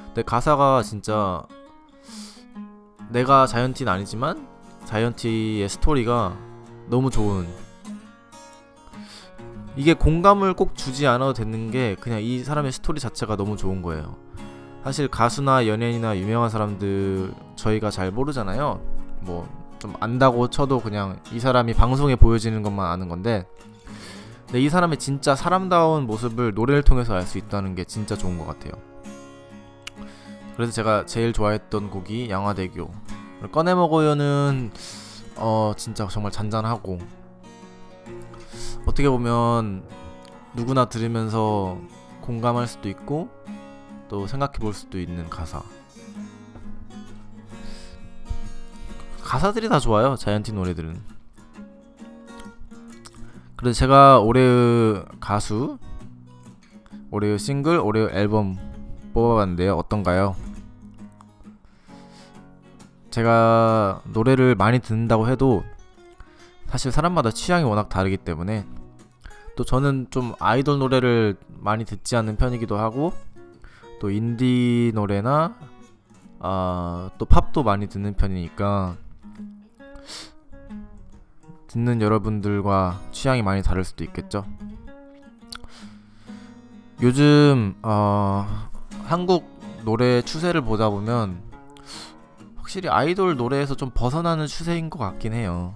근데 0.05 0.23
가사가 0.23 0.81
진짜 0.81 1.43
내가 3.13 3.47
자이언티는 3.47 3.91
아니지만 3.91 4.47
자이언티의 4.85 5.69
스토리가 5.69 6.37
너무 6.89 7.09
좋은 7.09 7.47
이게 9.75 9.93
공감을 9.93 10.53
꼭 10.53 10.75
주지 10.75 11.07
않아도 11.07 11.33
되는 11.33 11.71
게 11.71 11.95
그냥 11.99 12.21
이 12.21 12.43
사람의 12.43 12.71
스토리 12.71 12.99
자체가 12.99 13.37
너무 13.37 13.55
좋은 13.55 13.81
거예요. 13.81 14.17
사실 14.83 15.07
가수나 15.07 15.65
연예인이나 15.67 16.17
유명한 16.17 16.49
사람들 16.49 17.33
저희가 17.55 17.89
잘 17.89 18.11
모르잖아요. 18.11 18.81
뭐 19.21 19.63
좀 19.83 19.93
안다고 19.99 20.49
쳐도 20.49 20.79
그냥 20.79 21.19
이 21.33 21.41
사람이 21.41 21.73
방송에 21.73 22.15
보여지는 22.15 22.63
것만 22.63 22.89
아는 22.89 23.09
건데 23.09 23.45
근데 24.45 24.61
이 24.61 24.69
사람의 24.69 24.97
진짜 24.97 25.35
사람다운 25.35 26.07
모습을 26.07 26.53
노래를 26.53 26.83
통해서 26.83 27.13
알 27.15 27.23
수 27.23 27.37
있다는 27.37 27.75
게 27.75 27.83
진짜 27.83 28.15
좋은 28.15 28.37
것 28.37 28.47
같아요. 28.47 28.71
그래서 30.55 30.71
제가 30.71 31.05
제일 31.05 31.33
좋아했던 31.33 31.89
곡이 31.89 32.29
양화대교 32.29 32.91
꺼내 33.51 33.73
먹어요는 33.73 34.71
어 35.37 35.73
진짜 35.75 36.07
정말 36.07 36.31
잔잔하고 36.31 36.99
어떻게 38.85 39.09
보면 39.09 39.83
누구나 40.55 40.85
들으면서 40.85 41.77
공감할 42.21 42.67
수도 42.67 42.87
있고 42.89 43.29
또 44.07 44.27
생각해 44.27 44.59
볼 44.59 44.73
수도 44.73 44.99
있는 44.99 45.29
가사. 45.29 45.61
가사들이 49.21 49.67
다 49.69 49.79
좋아요. 49.79 50.15
자이언티 50.15 50.53
노래들은. 50.53 51.01
그래서 53.55 53.79
제가 53.79 54.19
올해의 54.19 55.05
가수, 55.19 55.79
올해의 57.09 57.39
싱글, 57.39 57.79
올해의 57.79 58.09
앨범 58.11 58.57
뽑아봤는데요. 59.13 59.75
어떤가요? 59.75 60.35
제가 63.09 64.01
노래를 64.05 64.55
많이 64.55 64.79
듣는다고 64.79 65.29
해도 65.29 65.63
사실 66.65 66.91
사람마다 66.91 67.29
취향이 67.29 67.63
워낙 67.63 67.87
다르기 67.87 68.17
때문에 68.17 68.65
또 69.55 69.63
저는 69.63 70.07
좀 70.09 70.33
아이돌 70.39 70.79
노래를 70.79 71.35
많이 71.59 71.85
듣지 71.85 72.15
않는 72.15 72.37
편이기도 72.37 72.77
하고 72.77 73.13
또 73.99 74.09
인디 74.09 74.91
노래나 74.95 75.55
아, 76.39 77.11
또 77.19 77.25
팝도 77.25 77.63
많이 77.63 77.87
듣는 77.87 78.15
편이니까 78.15 78.97
듣는 81.67 82.01
여러분들과 82.01 82.99
취향이 83.11 83.41
많이 83.43 83.63
다를 83.63 83.83
수도 83.83 84.03
있겠죠. 84.03 84.45
요즘 87.01 87.75
어, 87.83 88.71
한국 89.03 89.45
노래 89.85 90.21
추세를 90.21 90.61
보다 90.61 90.89
보면 90.89 91.41
확실히 92.55 92.89
아이돌 92.89 93.35
노래에서 93.35 93.75
좀 93.75 93.91
벗어나는 93.93 94.47
추세인 94.47 94.89
것 94.89 94.97
같긴 94.99 95.33
해요. 95.33 95.75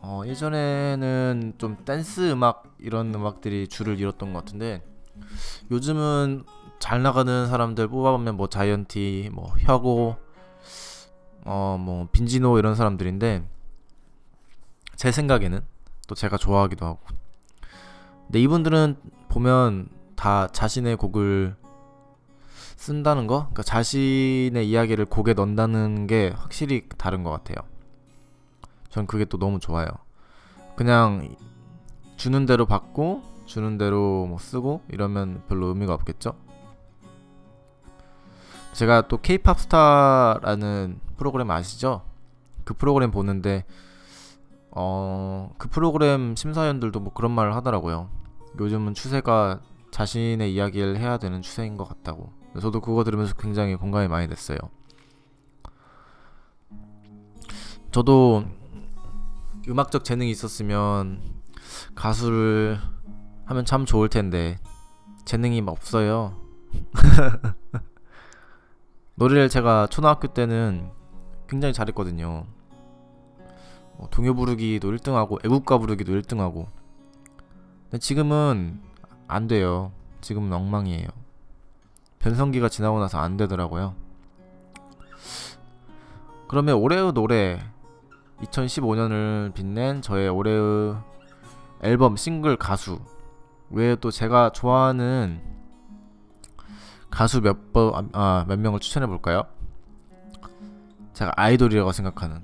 어, 0.00 0.22
예전에는 0.26 1.54
좀 1.58 1.76
댄스 1.84 2.30
음악 2.30 2.64
이런 2.78 3.14
음악들이 3.14 3.66
줄을 3.68 3.98
이뤘던 3.98 4.32
것 4.32 4.44
같은데 4.44 4.82
요즘은 5.70 6.44
잘 6.78 7.02
나가는 7.02 7.46
사람들 7.48 7.88
뽑아보면 7.88 8.36
뭐 8.36 8.48
자이언티, 8.48 9.30
뭐 9.32 9.54
혁오, 9.60 10.16
어 11.46 11.76
뭐 11.78 12.08
빈지노 12.12 12.58
이런 12.58 12.74
사람들인데 12.74 13.46
제 14.96 15.10
생각에는 15.10 15.60
또 16.06 16.14
제가 16.14 16.36
좋아하기도 16.36 16.84
하고 16.86 17.00
근데 18.26 18.40
이분들은 18.40 18.96
보면 19.28 19.88
다 20.16 20.48
자신의 20.48 20.96
곡을 20.96 21.56
쓴다는 22.84 23.26
거, 23.26 23.38
그러니까 23.44 23.62
자신의 23.62 24.68
이야기를 24.68 25.06
곡에 25.06 25.32
넣는다는 25.32 26.06
게 26.06 26.34
확실히 26.36 26.86
다른 26.98 27.22
것 27.22 27.30
같아요. 27.30 27.56
전 28.90 29.06
그게 29.06 29.24
또 29.24 29.38
너무 29.38 29.58
좋아요. 29.58 29.88
그냥 30.76 31.34
주는 32.16 32.44
대로 32.44 32.66
받고 32.66 33.22
주는 33.46 33.78
대로 33.78 34.26
뭐 34.26 34.38
쓰고 34.38 34.82
이러면 34.90 35.42
별로 35.48 35.68
의미가 35.68 35.94
없겠죠. 35.94 36.34
제가 38.74 39.08
또 39.08 39.16
K-팝 39.16 39.60
스타라는 39.60 41.00
프로그램 41.16 41.50
아시죠? 41.50 42.02
그 42.64 42.74
프로그램 42.74 43.10
보는데 43.10 43.64
어, 44.70 45.54
그 45.56 45.70
프로그램 45.70 46.36
심사위원들도 46.36 47.00
뭐 47.00 47.14
그런 47.14 47.30
말을 47.30 47.54
하더라고요. 47.54 48.10
요즘은 48.60 48.92
추세가 48.92 49.60
자신의 49.90 50.52
이야기를 50.52 50.98
해야 50.98 51.16
되는 51.16 51.40
추세인 51.40 51.78
것 51.78 51.88
같다고. 51.88 52.43
저도 52.60 52.80
그거 52.80 53.04
들으면서 53.04 53.34
굉장히 53.34 53.76
공감이 53.76 54.08
많이 54.08 54.28
됐어요. 54.28 54.58
저도 57.90 58.44
음악적 59.68 60.04
재능이 60.04 60.30
있었으면 60.30 61.20
가수를 61.94 62.78
하면 63.46 63.64
참 63.64 63.84
좋을 63.84 64.08
텐데 64.08 64.58
재능이 65.24 65.62
없어요. 65.66 66.36
노래를 69.16 69.48
제가 69.48 69.86
초등학교 69.86 70.28
때는 70.28 70.90
굉장히 71.48 71.72
잘했거든요. 71.72 72.46
뭐 73.96 74.08
동요 74.10 74.34
부르기도 74.34 74.90
1등하고 74.90 75.44
애국가 75.44 75.78
부르기도 75.78 76.12
1등하고. 76.12 76.66
근데 77.84 77.98
지금은 77.98 78.82
안 79.28 79.46
돼요. 79.46 79.92
지금은 80.20 80.52
엉망이에요. 80.52 81.23
변성기가 82.24 82.70
지나고 82.70 82.98
나서 83.00 83.18
안 83.18 83.36
되더라고요. 83.36 83.94
그러면 86.48 86.76
올해의 86.76 87.12
노래 87.12 87.60
2015년을 88.40 89.52
빛낸 89.52 90.00
저의 90.00 90.30
올해의 90.30 90.96
앨범 91.82 92.16
싱글 92.16 92.56
가수 92.56 92.98
외에 93.68 93.94
또 93.96 94.10
제가 94.10 94.50
좋아하는 94.50 95.42
가수 97.10 97.42
몇번아몇 97.42 98.10
아, 98.14 98.56
명을 98.56 98.80
추천해 98.80 99.06
볼까요? 99.06 99.42
제가 101.12 101.32
아이돌이라고 101.36 101.92
생각하는 101.92 102.42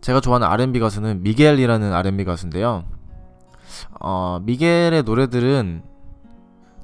제가 0.00 0.20
좋아하는 0.20 0.46
R&B 0.46 0.78
가수는 0.78 1.24
미겔이라는 1.24 1.92
R&B 1.92 2.24
가수인데요. 2.24 2.84
어, 4.00 4.38
미겔의 4.44 5.02
노래들은 5.02 5.95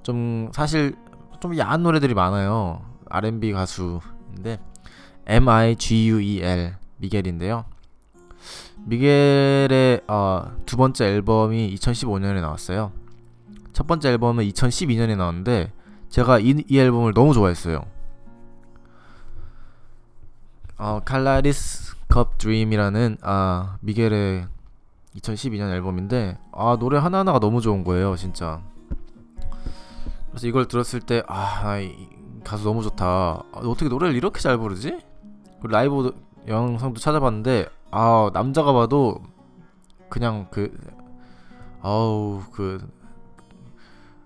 좀 0.03 0.51
사실 0.53 0.97
좀 1.41 1.57
야한 1.59 1.83
노래들이 1.83 2.15
많아요. 2.15 2.83
R&B 3.09 3.53
가수인데 3.53 4.59
M 5.27 5.49
I 5.49 5.77
G 5.77 6.09
U 6.11 6.21
E 6.21 6.41
L 6.43 6.75
미겔인데요. 6.99 7.65
미겔의 8.85 10.03
어, 10.09 10.53
두 10.67 10.77
번째 10.77 11.07
앨범이 11.07 11.75
2015년에 11.75 12.41
나왔어요. 12.41 12.93
첫 13.73 13.87
번째 13.87 14.11
앨범은 14.11 14.45
2012년에 14.49 15.17
나왔는데 15.17 15.73
제가 16.09 16.39
이, 16.39 16.63
이 16.69 16.79
앨범을 16.79 17.15
너무 17.15 17.33
좋아했어요. 17.35 17.85
어, 20.79 21.01
칼라리스 21.05 21.95
컵 22.09 22.39
드림이라는 22.39 23.19
아 23.23 23.77
미겔의 23.81 24.47
2012년 25.17 25.71
앨범인데 25.71 26.39
아 26.53 26.77
노래 26.79 26.99
하나하나가 26.99 27.39
너무 27.39 27.61
좋은 27.61 27.85
거예요 27.85 28.17
진짜 28.17 28.61
그래서 30.33 30.47
이걸 30.47 30.67
들었을 30.67 31.01
때 31.01 31.23
아 31.29 31.79
가수 32.45 32.65
너무 32.65 32.83
좋다. 32.83 33.07
아, 33.07 33.45
어떻게 33.55 33.89
노래를 33.89 34.17
이렇게 34.17 34.41
잘 34.41 34.59
부르지? 34.59 34.99
라이브 35.63 36.13
영상도 36.49 36.99
찾아봤는데 36.99 37.67
아 37.93 38.31
남자가 38.33 38.73
봐도 38.73 39.23
그냥 40.09 40.49
그 40.51 40.77
아우 41.83 42.43
그 42.53 42.85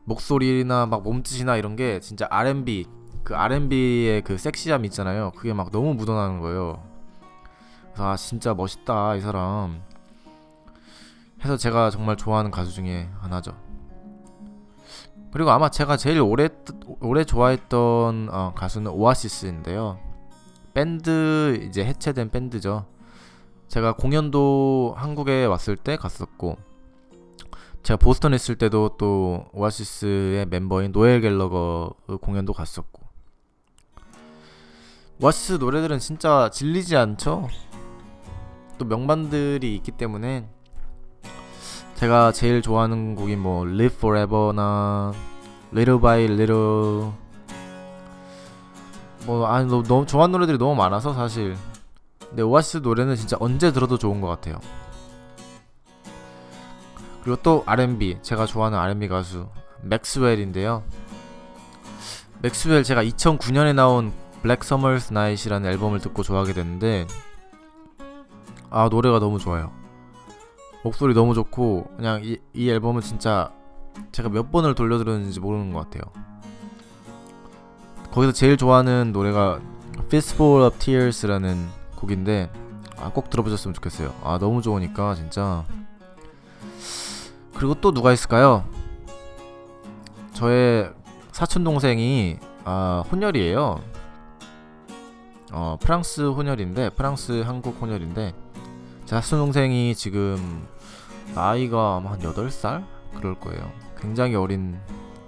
목소리나 0.04 0.86
막 0.86 1.02
몸짓이나 1.02 1.56
이런 1.56 1.76
게 1.76 2.00
진짜 2.00 2.26
R&B 2.30 2.86
그 3.24 3.34
R&B의 3.34 4.22
그 4.22 4.38
섹시함 4.38 4.84
있잖아요. 4.86 5.32
그게 5.36 5.52
막 5.52 5.70
너무 5.72 5.94
묻어나는 5.94 6.40
거예요. 6.40 6.82
아 7.96 8.16
진짜 8.16 8.54
멋있다 8.54 9.16
이 9.16 9.20
사람. 9.20 9.82
해서 11.44 11.56
제가 11.56 11.90
정말 11.90 12.16
좋아하는 12.16 12.50
가수 12.50 12.72
중에 12.72 13.10
하나죠 13.20 13.52
그리고 15.36 15.50
아마 15.50 15.68
제가 15.68 15.98
제일 15.98 16.22
오래 16.22 16.48
오래 17.02 17.22
좋아했던 17.22 18.30
어, 18.32 18.54
가수는 18.54 18.90
오아시스인데요 18.90 19.98
밴드 20.72 21.62
이제 21.62 21.84
해체된 21.84 22.30
밴드죠. 22.30 22.86
제가 23.68 23.96
공연도 23.96 24.94
한국에 24.96 25.44
왔을 25.44 25.76
때 25.76 25.96
갔었고 25.96 26.56
제가 27.82 27.98
보스턴에 27.98 28.36
있을 28.36 28.56
때도 28.56 28.96
또 28.96 29.44
오아시스의 29.52 30.46
멤버인 30.46 30.92
노엘 30.92 31.20
갤러거 31.20 31.92
공연도 32.22 32.54
갔었고 32.54 33.02
오아시스 35.20 35.58
노래들은 35.60 35.98
진짜 35.98 36.48
질리지 36.50 36.96
않죠? 36.96 37.46
또 38.78 38.86
명반들이 38.86 39.76
있기 39.76 39.92
때문에 39.92 40.48
제가 41.96 42.30
제일 42.32 42.60
좋아하는 42.60 43.14
곡이 43.14 43.36
뭐 43.36 43.66
Live 43.66 43.96
Forever나 43.96 45.14
Little 45.72 46.00
by 46.00 46.24
Little 46.24 47.10
뭐 49.24 49.46
아니 49.46 49.66
너무, 49.66 49.82
너무 49.82 50.06
좋아하는 50.06 50.32
노래들이 50.32 50.58
너무 50.58 50.74
많아서 50.74 51.14
사실 51.14 51.56
근데 52.28 52.42
오아시스 52.42 52.78
노래는 52.78 53.16
진짜 53.16 53.36
언제 53.40 53.72
들어도 53.72 53.96
좋은 53.96 54.20
것 54.20 54.28
같아요. 54.28 54.60
그리고 57.22 57.40
또 57.42 57.64
R&B 57.66 58.18
제가 58.22 58.44
좋아하는 58.44 58.78
R&B 58.78 59.08
가수 59.08 59.48
맥스웰인데요. 59.82 60.84
맥스웰 62.42 62.84
제가 62.84 63.02
2009년에 63.04 63.74
나온 63.74 64.12
Black 64.42 64.62
Summers' 64.62 65.14
Night이라는 65.14 65.68
앨범을 65.70 66.00
듣고 66.00 66.22
좋아하게 66.22 66.52
됐는데 66.52 67.06
아 68.68 68.88
노래가 68.90 69.18
너무 69.18 69.38
좋아요. 69.38 69.85
목소리 70.86 71.14
너무 71.14 71.34
좋고 71.34 71.94
그냥 71.96 72.20
이, 72.24 72.38
이 72.54 72.70
앨범은 72.70 73.00
진짜 73.00 73.50
제가 74.12 74.28
몇 74.28 74.52
번을 74.52 74.76
돌려 74.76 74.98
들었는지 74.98 75.40
모르는 75.40 75.72
것 75.72 75.80
같아요. 75.80 76.12
거기서 78.12 78.30
제일 78.30 78.56
좋아하는 78.56 79.10
노래가 79.12 79.58
Fistful 80.04 80.64
of 80.64 80.78
Tears라는 80.78 81.66
곡인데 81.96 82.52
아, 82.98 83.10
꼭 83.10 83.30
들어보셨으면 83.30 83.74
좋겠어요. 83.74 84.14
아 84.22 84.38
너무 84.38 84.62
좋으니까 84.62 85.16
진짜. 85.16 85.64
그리고 87.56 87.74
또 87.74 87.92
누가 87.92 88.12
있을까요? 88.12 88.64
저의 90.34 90.92
사촌 91.32 91.64
동생이 91.64 92.38
아, 92.64 93.02
혼혈이에요. 93.10 93.80
어, 95.50 95.76
프랑스 95.80 96.20
혼혈인데 96.20 96.90
프랑스 96.90 97.42
한국 97.44 97.82
혼혈인데 97.82 98.34
제 99.04 99.16
사촌 99.16 99.40
동생이 99.40 99.96
지금 99.96 100.66
나이가 101.34 102.02
한 102.04 102.18
8살 102.18 102.84
그럴 103.14 103.34
거예요. 103.38 103.70
굉장히 103.98 104.34
어린 104.34 104.78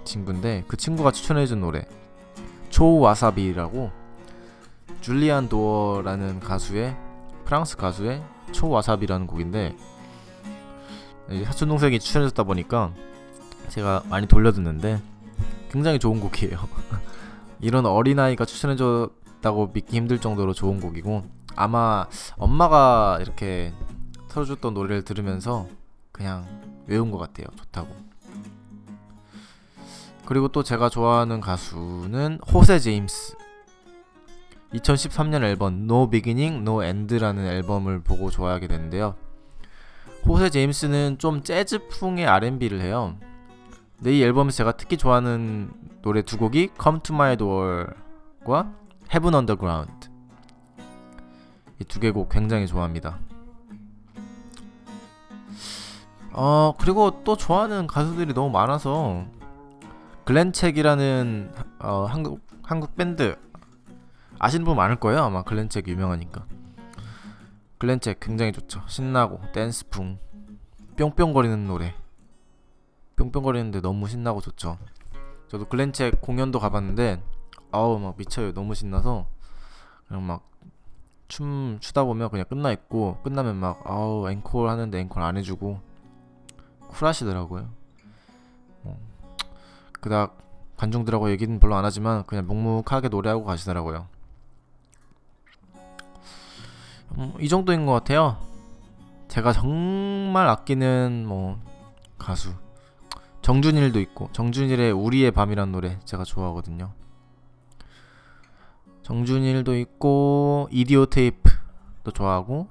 친구인데 0.03 0.63
그 0.67 0.77
친구가 0.77 1.11
추천해준 1.11 1.61
노래 1.61 1.87
초와사비라고 2.69 3.91
줄리안 5.01 5.49
도어라는 5.49 6.39
가수의 6.39 6.95
프랑스 7.45 7.77
가수의 7.77 8.23
초와사비라는 8.51 9.27
곡인데 9.27 9.75
사촌 11.45 11.69
동생이 11.69 11.99
추천해줬다 11.99 12.43
보니까 12.43 12.93
제가 13.69 14.03
많이 14.09 14.27
돌려듣는데 14.27 14.99
굉장히 15.71 15.99
좋은 15.99 16.19
곡이에요. 16.19 16.57
이런 17.61 17.85
어린아이가 17.85 18.45
추천해줬다고 18.45 19.71
믿기 19.73 19.97
힘들 19.97 20.19
정도로 20.19 20.53
좋은 20.53 20.79
곡이고 20.79 21.23
아마 21.55 22.07
엄마가 22.37 23.19
이렇게 23.21 23.73
틀어줬던 24.29 24.73
노래를 24.73 25.03
들으면서 25.03 25.67
그냥 26.19 26.45
외운 26.85 27.11
것 27.11 27.17
같아요. 27.17 27.47
좋다고. 27.55 27.87
그리고 30.25 30.49
또 30.49 30.63
제가 30.63 30.89
좋아하는 30.89 31.39
가수는 31.39 32.39
호세 32.53 32.77
제임스. 32.79 33.37
2013년 34.73 35.43
앨범 35.43 35.85
No 35.89 36.09
Beginning, 36.09 36.57
No 36.57 36.83
End라는 36.83 37.45
앨범을 37.45 38.01
보고 38.01 38.29
좋아하게 38.29 38.67
됐는데요. 38.67 39.15
호세 40.27 40.49
제임스는 40.49 41.19
좀 41.19 41.41
재즈풍의 41.41 42.27
R&B를 42.27 42.81
해요. 42.81 43.15
근데 43.95 44.17
이 44.17 44.21
앨범에서 44.21 44.57
제가 44.57 44.73
특히 44.73 44.97
좋아하는 44.97 45.71
노래 46.01 46.21
두 46.21 46.37
곡이 46.37 46.71
Come 46.81 46.99
to 47.01 47.15
My 47.15 47.37
Door과 47.37 48.73
Heaven 49.09 49.33
Underground. 49.35 50.09
이 51.79 51.85
두 51.85 52.01
개 52.01 52.11
곡 52.11 52.27
굉장히 52.27 52.67
좋아합니다. 52.67 53.19
어 56.41 56.73
그리고 56.79 57.21
또 57.25 57.35
좋아하는 57.35 57.85
가수들이 57.85 58.33
너무 58.33 58.49
많아서 58.49 59.25
글렌책이라는 60.23 61.53
어, 61.79 62.05
한국 62.05 62.39
한국 62.63 62.95
밴드 62.95 63.37
아시는 64.39 64.63
분 64.63 64.77
많을 64.77 64.95
거예요 64.95 65.21
아마. 65.21 65.43
글렌책 65.43 65.89
유명하니까. 65.89 66.45
글렌책 67.77 68.21
굉장히 68.21 68.53
좋죠. 68.53 68.81
신나고 68.87 69.41
댄스풍 69.51 70.17
뿅뿅거리는 70.95 71.67
노래. 71.67 71.93
뿅뿅거리는데 73.17 73.81
너무 73.81 74.07
신나고 74.07 74.39
좋죠. 74.39 74.77
저도 75.49 75.65
글렌책 75.65 76.21
공연도 76.21 76.59
가봤는데 76.59 77.21
아우 77.69 77.99
막 77.99 78.15
미쳐요. 78.17 78.53
너무 78.53 78.75
신나서 78.75 79.27
그냥 80.07 80.25
막 80.25 80.49
춤 81.29 81.77
추다 81.79 82.03
보면 82.03 82.29
그냥 82.29 82.45
끝나 82.49 82.71
있고 82.71 83.17
끝나면 83.23 83.55
막 83.55 83.81
아우 83.85 84.27
앵콜 84.29 84.67
하는데 84.67 84.99
앵콜 84.99 85.21
안 85.21 85.37
해주고 85.37 85.88
쿨하시더라고요. 86.89 87.69
뭐, 88.83 88.99
그닥 89.99 90.37
관중들하고 90.77 91.29
얘기는 91.31 91.59
별로 91.59 91.75
안 91.75 91.85
하지만 91.85 92.23
그냥 92.25 92.47
묵묵하게 92.47 93.09
노래하고 93.09 93.43
가시더라고요. 93.43 94.07
음, 97.17 97.33
이 97.39 97.49
정도인 97.49 97.85
것 97.85 97.93
같아요. 97.93 98.37
제가 99.27 99.53
정말 99.53 100.47
아끼는 100.47 101.25
뭐 101.27 101.59
가수 102.17 102.53
정준일도 103.41 103.99
있고 104.01 104.29
정준일의 104.31 104.91
우리의 104.91 105.31
밤이란 105.31 105.71
노래 105.71 105.99
제가 106.05 106.23
좋아하거든요. 106.23 106.93
정준일도 109.03 109.75
있고 109.77 110.67
이디오테잎도 110.71 112.11
좋아하고 112.13 112.67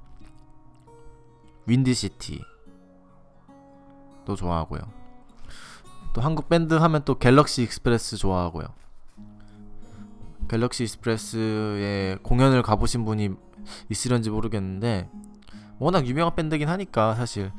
윈디시티 1.67 2.43
또 4.29 4.37
좋아하고요. 4.37 4.83
또 6.12 6.21
한국 6.21 6.51
밴드 6.51 6.75
하면 6.75 7.03
또 7.07 7.19
갤럭시 7.19 7.62
익스프레스 7.62 8.19
좋아하고요. 8.19 8.67
갤럭시 10.49 10.85
익스프레스에 10.85 12.19
공연을 12.23 12.62
가보신 12.62 13.07
분이 13.07 13.31
있으련지 13.88 14.29
모르겠는데 14.29 15.09
워낙 15.79 16.07
유명한 16.07 16.35
밴드긴 16.35 16.69
하니까 16.69 17.14
사실 17.14 17.53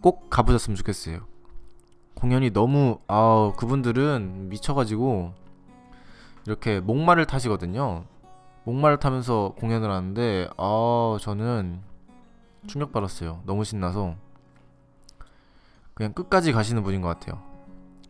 꼭 0.00 0.30
가보셨으면 0.30 0.76
좋겠어요. 0.76 1.26
공연이 2.14 2.52
너무 2.52 3.00
아 3.08 3.52
그분들은 3.56 4.50
미쳐가지고 4.50 5.32
이렇게 6.46 6.78
목마를 6.78 7.26
타시거든요. 7.26 8.04
목마를 8.62 9.00
타면서 9.00 9.54
공연을 9.58 9.90
하는데 9.90 10.48
아 10.56 11.16
저는 11.20 11.82
충격받았어요. 12.68 13.42
너무 13.44 13.64
신나서 13.64 14.14
그냥 15.94 16.12
끝까지 16.12 16.52
가시는 16.52 16.82
분인 16.82 17.00
것 17.00 17.08
같아요. 17.08 17.40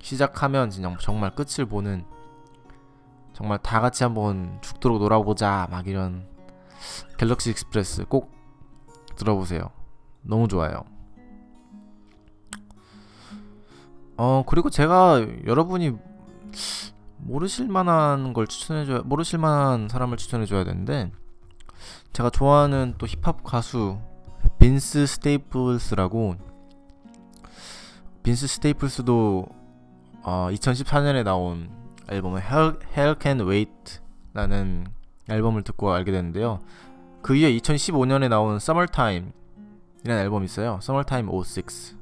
시작하면 0.00 0.70
그냥 0.70 0.96
정말 1.00 1.34
끝을 1.34 1.66
보는 1.66 2.04
정말 3.32 3.58
다 3.58 3.80
같이 3.80 4.04
한번 4.04 4.58
죽도록 4.62 4.98
놀아보자 4.98 5.68
막 5.70 5.86
이런 5.86 6.26
갤럭시 7.18 7.50
익스프레스 7.50 8.06
꼭 8.06 8.32
들어보세요. 9.16 9.70
너무 10.22 10.48
좋아요. 10.48 10.84
어 14.16 14.44
그리고 14.46 14.70
제가 14.70 15.26
여러분이 15.46 15.96
모르실 17.18 17.68
만한 17.68 18.32
걸 18.32 18.46
추천해 18.46 18.84
줘야 18.84 19.00
모르실 19.00 19.38
만한 19.38 19.88
사람을 19.88 20.16
추천해 20.16 20.46
줘야 20.46 20.64
되는데 20.64 21.10
제가 22.12 22.30
좋아하는 22.30 22.94
또 22.98 23.06
힙합 23.06 23.42
가수 23.42 23.98
빈스 24.58 25.06
스테이플스라고 25.06 26.36
빈스 28.24 28.46
스테이플스도 28.46 29.46
어, 30.22 30.48
2014년에 30.50 31.22
나온 31.24 31.68
앨범 32.08 32.38
Hell, 32.38 32.78
Hell 32.96 33.16
Can 33.20 33.40
Wait라는 33.42 34.86
앨범을 35.28 35.62
듣고 35.62 35.92
알게 35.92 36.10
됐는데요. 36.10 36.58
그 37.20 37.36
이후에 37.36 37.54
2015년에 37.58 38.28
나온 38.30 38.56
Summertime 38.56 39.30
이라는 40.04 40.22
앨범이 40.22 40.46
있어요. 40.46 40.78
Summertime 40.82 41.30
06. 41.30 41.96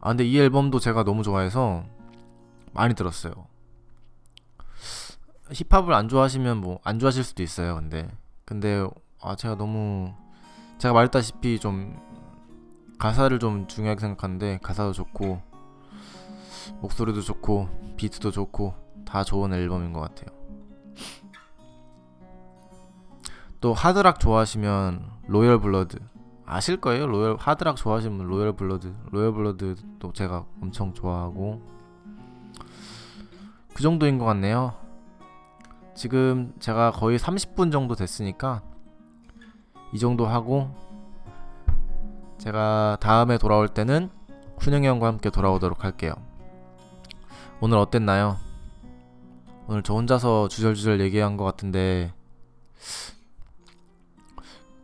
아 0.00 0.08
근데 0.08 0.24
이 0.24 0.38
앨범도 0.40 0.80
제가 0.80 1.04
너무 1.04 1.22
좋아해서 1.22 1.84
많이 2.72 2.94
들었어요. 2.94 3.34
힙합을 5.52 5.92
안 5.92 6.08
좋아하시면 6.08 6.56
뭐 6.58 6.80
안 6.84 6.98
좋아하실 6.98 7.22
수도 7.22 7.42
있어요. 7.42 7.74
근데 7.76 8.08
근데 8.46 8.86
아 9.20 9.36
제가 9.36 9.56
너무 9.56 10.14
제가 10.78 10.94
말했다시피 10.94 11.58
좀 11.58 12.00
가사를 12.98 13.38
좀 13.38 13.66
중요하게 13.66 14.00
생각하는데 14.00 14.58
가사도 14.62 14.92
좋고 14.92 15.40
목소리도 16.80 17.20
좋고 17.22 17.68
비트도 17.96 18.30
좋고 18.30 18.74
다 19.04 19.24
좋은 19.24 19.52
앨범인 19.52 19.92
것 19.92 20.00
같아요. 20.00 20.36
또 23.60 23.72
하드락 23.74 24.18
좋아하시면 24.18 25.04
로열 25.28 25.60
블러드 25.60 25.98
아실 26.44 26.80
거예요. 26.80 27.06
로열 27.06 27.36
하드락 27.38 27.76
좋아하시면 27.76 28.26
로열 28.26 28.54
블러드 28.54 28.94
로열 29.10 29.32
블러드도 29.32 30.12
제가 30.12 30.44
엄청 30.60 30.92
좋아하고 30.92 31.62
그 33.74 33.82
정도인 33.82 34.18
것 34.18 34.24
같네요. 34.24 34.74
지금 35.94 36.52
제가 36.58 36.90
거의 36.90 37.18
30분 37.18 37.70
정도 37.70 37.94
됐으니까 37.94 38.62
이 39.92 39.98
정도 39.98 40.26
하고 40.26 40.74
제가 42.42 42.98
다음에 43.00 43.38
돌아올 43.38 43.68
때는 43.68 44.10
훈영이 44.58 44.84
형과 44.84 45.06
함께 45.06 45.30
돌아오도록 45.30 45.84
할게요. 45.84 46.12
오늘 47.60 47.78
어땠나요? 47.78 48.36
오늘 49.68 49.84
저 49.84 49.94
혼자서 49.94 50.48
주절주절 50.48 51.00
얘기한 51.02 51.36
것 51.36 51.44
같은데 51.44 52.12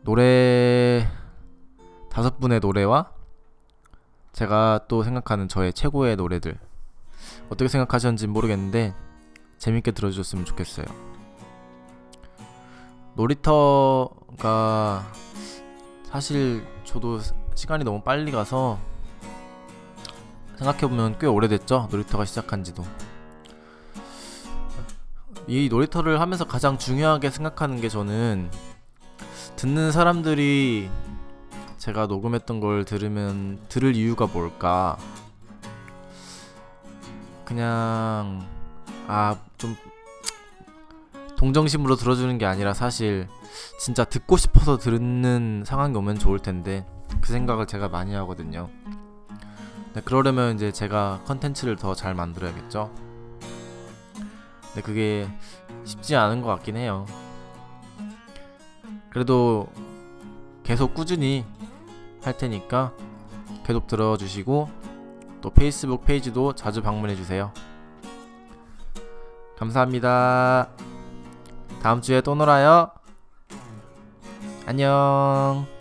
노래 0.02 1.08
다섯 2.10 2.38
분의 2.38 2.60
노래와 2.60 3.10
제가 4.32 4.84
또 4.86 5.02
생각하는 5.02 5.48
저의 5.48 5.72
최고의 5.72 6.14
노래들 6.14 6.60
어떻게 7.46 7.66
생각하셨는지 7.66 8.28
모르겠는데 8.28 8.94
재밌게 9.58 9.90
들어주셨으면 9.90 10.44
좋겠어요. 10.44 10.86
놀이터가 13.16 15.02
사실 16.04 16.64
저도 16.84 17.18
시간이 17.58 17.82
너무 17.82 18.00
빨리 18.02 18.30
가서 18.30 18.78
생각해보면 20.58 21.18
꽤 21.18 21.26
오래됐죠? 21.26 21.88
놀이터가 21.90 22.24
시작한 22.24 22.62
지도. 22.62 22.84
이 25.48 25.68
놀이터를 25.68 26.20
하면서 26.20 26.44
가장 26.46 26.78
중요하게 26.78 27.30
생각하는 27.30 27.80
게 27.80 27.88
저는 27.88 28.48
듣는 29.56 29.90
사람들이 29.90 30.88
제가 31.78 32.06
녹음했던 32.06 32.60
걸 32.60 32.84
들으면 32.84 33.58
들을 33.68 33.96
이유가 33.96 34.26
뭘까? 34.26 34.96
그냥 37.44 38.46
아 39.08 39.36
좀 39.56 39.74
동정심으로 41.36 41.96
들어주는 41.96 42.38
게 42.38 42.46
아니라 42.46 42.72
사실 42.72 43.26
진짜 43.80 44.04
듣고 44.04 44.36
싶어서 44.36 44.78
듣는 44.78 45.64
상황이 45.66 45.96
오면 45.96 46.20
좋을 46.20 46.38
텐데 46.38 46.86
그 47.20 47.32
생각을 47.32 47.66
제가 47.66 47.88
많이 47.88 48.14
하거든요. 48.14 48.68
네, 49.94 50.00
그러려면 50.02 50.54
이제 50.54 50.70
제가 50.72 51.22
컨텐츠를 51.26 51.76
더 51.76 51.94
잘 51.94 52.14
만들어야겠죠. 52.14 52.90
근데 54.68 54.82
그게 54.82 55.28
쉽지 55.84 56.14
않은 56.16 56.42
것 56.42 56.48
같긴 56.48 56.76
해요. 56.76 57.06
그래도 59.10 59.68
계속 60.62 60.94
꾸준히 60.94 61.44
할 62.22 62.36
테니까 62.36 62.92
계속 63.64 63.86
들어주시고 63.86 64.68
또 65.40 65.50
페이스북 65.50 66.04
페이지도 66.04 66.54
자주 66.54 66.82
방문해 66.82 67.16
주세요. 67.16 67.52
감사합니다. 69.56 70.68
다음 71.82 72.00
주에 72.00 72.20
또 72.20 72.34
놀아요. 72.34 72.90
안녕. 74.66 75.77